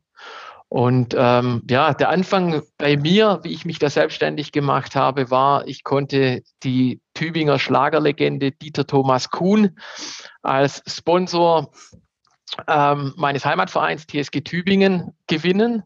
Und 0.68 1.16
ähm, 1.18 1.62
ja, 1.70 1.94
der 1.94 2.10
Anfang 2.10 2.64
bei 2.78 2.98
mir, 2.98 3.40
wie 3.44 3.54
ich 3.54 3.66
mich 3.66 3.80
da 3.80 3.90
selbstständig 3.90 4.52
gemacht 4.52 4.96
habe, 4.96 5.30
war, 5.30 5.68
ich 5.68 5.84
konnte 5.84 6.42
die 6.64 7.02
Tübinger 7.14 7.60
Schlagerlegende 7.60 8.52
Dieter 8.52 8.88
Thomas 8.88 9.30
Kuhn 9.30 9.78
als 10.42 10.82
Sponsor 10.88 11.72
ähm, 12.68 13.14
meines 13.16 13.46
Heimatvereins 13.46 14.08
TSG 14.08 14.42
Tübingen 14.42 15.16
gewinnen. 15.28 15.84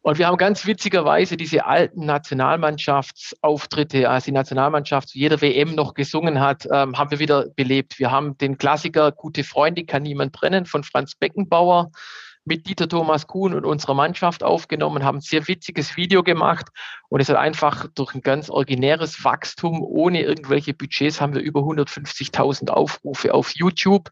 Und 0.00 0.16
wir 0.16 0.26
haben 0.26 0.38
ganz 0.38 0.64
witzigerweise 0.64 1.36
diese 1.36 1.66
alten 1.66 2.06
Nationalmannschaftsauftritte, 2.06 4.08
als 4.08 4.24
die 4.24 4.32
Nationalmannschaft 4.32 5.10
zu 5.10 5.18
jeder 5.18 5.42
WM 5.42 5.74
noch 5.74 5.92
gesungen 5.92 6.40
hat, 6.40 6.66
ähm, 6.72 6.96
haben 6.96 7.10
wir 7.10 7.18
wieder 7.18 7.46
belebt. 7.56 7.98
Wir 7.98 8.10
haben 8.10 8.38
den 8.38 8.56
Klassiker 8.56 9.12
Gute 9.12 9.44
Freunde 9.44 9.84
kann 9.84 10.02
niemand 10.02 10.32
brennen 10.32 10.66
von 10.66 10.82
Franz 10.82 11.14
Beckenbauer 11.14 11.90
mit 12.48 12.66
Dieter 12.66 12.88
Thomas 12.88 13.26
Kuhn 13.26 13.54
und 13.54 13.64
unserer 13.64 13.94
Mannschaft 13.94 14.42
aufgenommen, 14.42 15.04
haben 15.04 15.18
ein 15.18 15.20
sehr 15.20 15.46
witziges 15.46 15.96
Video 15.96 16.22
gemacht 16.22 16.66
und 17.08 17.20
es 17.20 17.28
hat 17.28 17.36
einfach 17.36 17.86
durch 17.94 18.14
ein 18.14 18.22
ganz 18.22 18.50
originäres 18.50 19.22
Wachstum 19.22 19.82
ohne 19.82 20.22
irgendwelche 20.22 20.74
Budgets 20.74 21.20
haben 21.20 21.34
wir 21.34 21.42
über 21.42 21.60
150.000 21.60 22.70
Aufrufe 22.70 23.34
auf 23.34 23.52
YouTube. 23.54 24.10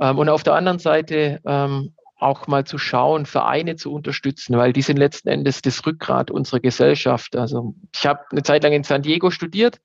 Ähm, 0.00 0.18
und 0.18 0.28
auf 0.28 0.42
der 0.42 0.54
anderen 0.54 0.78
Seite 0.78 1.40
ähm, 1.44 1.94
auch 2.18 2.46
mal 2.46 2.64
zu 2.64 2.78
schauen, 2.78 3.26
Vereine 3.26 3.76
zu 3.76 3.92
unterstützen, 3.92 4.56
weil 4.56 4.72
die 4.72 4.82
sind 4.82 4.96
letzten 4.96 5.28
Endes 5.28 5.60
das 5.62 5.84
Rückgrat 5.86 6.30
unserer 6.30 6.60
Gesellschaft. 6.60 7.36
Also 7.36 7.74
ich 7.94 8.06
habe 8.06 8.20
eine 8.30 8.42
Zeit 8.42 8.62
lang 8.62 8.72
in 8.72 8.84
San 8.84 9.02
Diego 9.02 9.30
studiert 9.30 9.80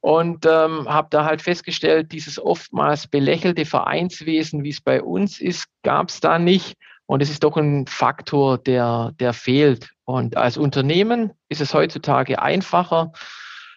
und 0.00 0.44
ähm, 0.46 0.86
habe 0.88 1.08
da 1.10 1.24
halt 1.24 1.40
festgestellt, 1.40 2.12
dieses 2.12 2.38
oftmals 2.38 3.06
belächelte 3.06 3.64
Vereinswesen, 3.64 4.64
wie 4.64 4.70
es 4.70 4.80
bei 4.80 5.02
uns 5.02 5.40
ist, 5.40 5.66
gab 5.82 6.10
es 6.10 6.20
da 6.20 6.38
nicht. 6.38 6.76
Und 7.06 7.22
es 7.22 7.30
ist 7.30 7.44
doch 7.44 7.56
ein 7.56 7.86
Faktor, 7.86 8.58
der, 8.58 9.12
der 9.18 9.32
fehlt. 9.32 9.90
Und 10.04 10.36
als 10.36 10.56
Unternehmen 10.56 11.32
ist 11.48 11.60
es 11.60 11.74
heutzutage 11.74 12.40
einfacher, 12.40 13.12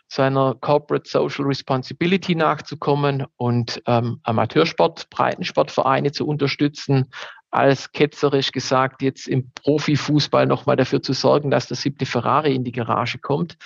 seiner 0.08 0.56
Corporate 0.56 1.10
Social 1.10 1.46
Responsibility 1.46 2.36
nachzukommen 2.36 3.26
und 3.38 3.82
ähm, 3.88 4.20
Amateursport, 4.24 5.10
Breitensportvereine 5.10 6.12
zu 6.12 6.28
unterstützen, 6.28 7.12
als 7.52 7.92
ketzerisch 7.92 8.52
gesagt, 8.52 9.02
jetzt 9.02 9.28
im 9.28 9.52
Profifußball 9.52 10.46
nochmal 10.46 10.76
dafür 10.76 11.02
zu 11.02 11.14
sorgen, 11.14 11.52
dass 11.52 11.68
der 11.68 11.78
siebte 11.78 12.06
Ferrari 12.06 12.54
in 12.54 12.64
die 12.64 12.72
Garage 12.72 13.20
kommt. 13.20 13.58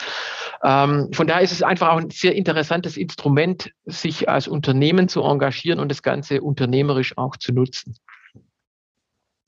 Ähm, 0.63 1.09
von 1.11 1.27
daher 1.27 1.41
ist 1.41 1.51
es 1.51 1.63
einfach 1.63 1.89
auch 1.89 1.97
ein 1.97 2.11
sehr 2.11 2.36
interessantes 2.36 2.97
Instrument, 2.97 3.71
sich 3.86 4.30
als 4.30 4.47
Unternehmen 4.47 5.09
zu 5.09 5.23
engagieren 5.23 5.80
und 5.80 5.89
das 5.89 6.03
Ganze 6.03 6.41
unternehmerisch 6.41 7.17
auch 7.17 7.36
zu 7.38 7.51
nutzen. 7.51 7.95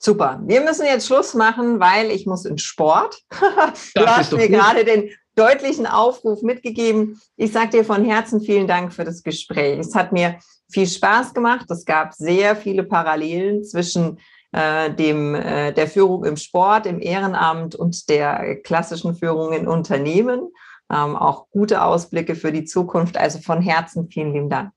Super. 0.04 0.42
Wir 0.46 0.60
müssen 0.62 0.84
jetzt 0.84 1.06
Schluss 1.06 1.34
machen, 1.34 1.78
weil 1.78 2.10
ich 2.10 2.26
muss 2.26 2.44
in 2.44 2.58
Sport. 2.58 3.22
du 3.94 4.04
hast 4.04 4.32
mir 4.32 4.48
gerade 4.48 4.84
den 4.84 5.10
deutlichen 5.34 5.86
Aufruf 5.86 6.42
mitgegeben. 6.42 7.20
Ich 7.36 7.52
sage 7.52 7.70
dir 7.70 7.84
von 7.84 8.04
Herzen 8.04 8.40
vielen 8.40 8.66
Dank 8.66 8.92
für 8.92 9.04
das 9.04 9.22
Gespräch. 9.22 9.78
Es 9.78 9.94
hat 9.94 10.12
mir 10.12 10.38
viel 10.70 10.86
Spaß 10.86 11.34
gemacht. 11.34 11.70
Es 11.70 11.84
gab 11.84 12.14
sehr 12.14 12.56
viele 12.56 12.84
Parallelen 12.84 13.64
zwischen 13.64 14.18
äh, 14.52 14.92
dem, 14.92 15.34
äh, 15.34 15.72
der 15.72 15.86
Führung 15.86 16.24
im 16.24 16.36
Sport, 16.36 16.86
im 16.86 17.00
Ehrenamt 17.00 17.74
und 17.74 18.08
der 18.08 18.56
klassischen 18.62 19.14
Führung 19.14 19.52
in 19.52 19.66
Unternehmen. 19.66 20.50
Ähm, 20.90 21.16
auch 21.16 21.48
gute 21.50 21.82
Ausblicke 21.82 22.34
für 22.34 22.52
die 22.52 22.64
Zukunft. 22.64 23.16
Also 23.16 23.38
von 23.38 23.62
Herzen 23.62 24.08
vielen 24.10 24.34
lieben 24.34 24.50
Dank. 24.50 24.72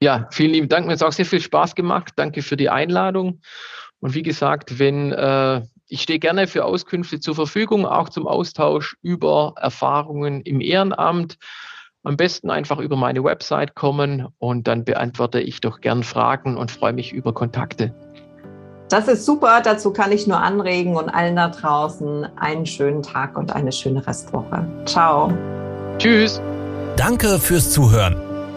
Ja, 0.00 0.28
vielen 0.30 0.52
lieben 0.52 0.68
Dank. 0.68 0.86
Mir 0.86 0.92
hat 0.92 0.98
es 0.98 1.02
auch 1.02 1.12
sehr 1.12 1.24
viel 1.24 1.40
Spaß 1.40 1.74
gemacht. 1.74 2.12
Danke 2.16 2.42
für 2.42 2.56
die 2.56 2.68
Einladung. 2.68 3.40
Und 4.00 4.14
wie 4.14 4.22
gesagt, 4.22 4.78
wenn 4.78 5.12
äh, 5.12 5.62
ich 5.88 6.02
stehe 6.02 6.18
gerne 6.18 6.46
für 6.46 6.64
Auskünfte 6.64 7.18
zur 7.18 7.34
Verfügung, 7.34 7.86
auch 7.86 8.08
zum 8.08 8.26
Austausch 8.26 8.96
über 9.02 9.54
Erfahrungen 9.56 10.42
im 10.42 10.60
Ehrenamt. 10.60 11.38
Am 12.04 12.16
besten 12.16 12.50
einfach 12.50 12.78
über 12.78 12.96
meine 12.96 13.24
Website 13.24 13.74
kommen 13.74 14.28
und 14.38 14.68
dann 14.68 14.84
beantworte 14.84 15.40
ich 15.40 15.60
doch 15.60 15.80
gern 15.80 16.04
Fragen 16.04 16.56
und 16.56 16.70
freue 16.70 16.92
mich 16.92 17.12
über 17.12 17.34
Kontakte. 17.34 17.94
Das 18.88 19.08
ist 19.08 19.26
super, 19.26 19.60
dazu 19.62 19.92
kann 19.92 20.12
ich 20.12 20.26
nur 20.26 20.40
anregen 20.40 20.96
und 20.96 21.10
allen 21.10 21.36
da 21.36 21.48
draußen 21.48 22.26
einen 22.38 22.64
schönen 22.64 23.02
Tag 23.02 23.36
und 23.36 23.54
eine 23.54 23.72
schöne 23.72 24.06
Restwoche. 24.06 24.66
Ciao. 24.86 25.32
Tschüss. 25.98 26.40
Danke 26.96 27.38
fürs 27.38 27.70
Zuhören. 27.70 28.27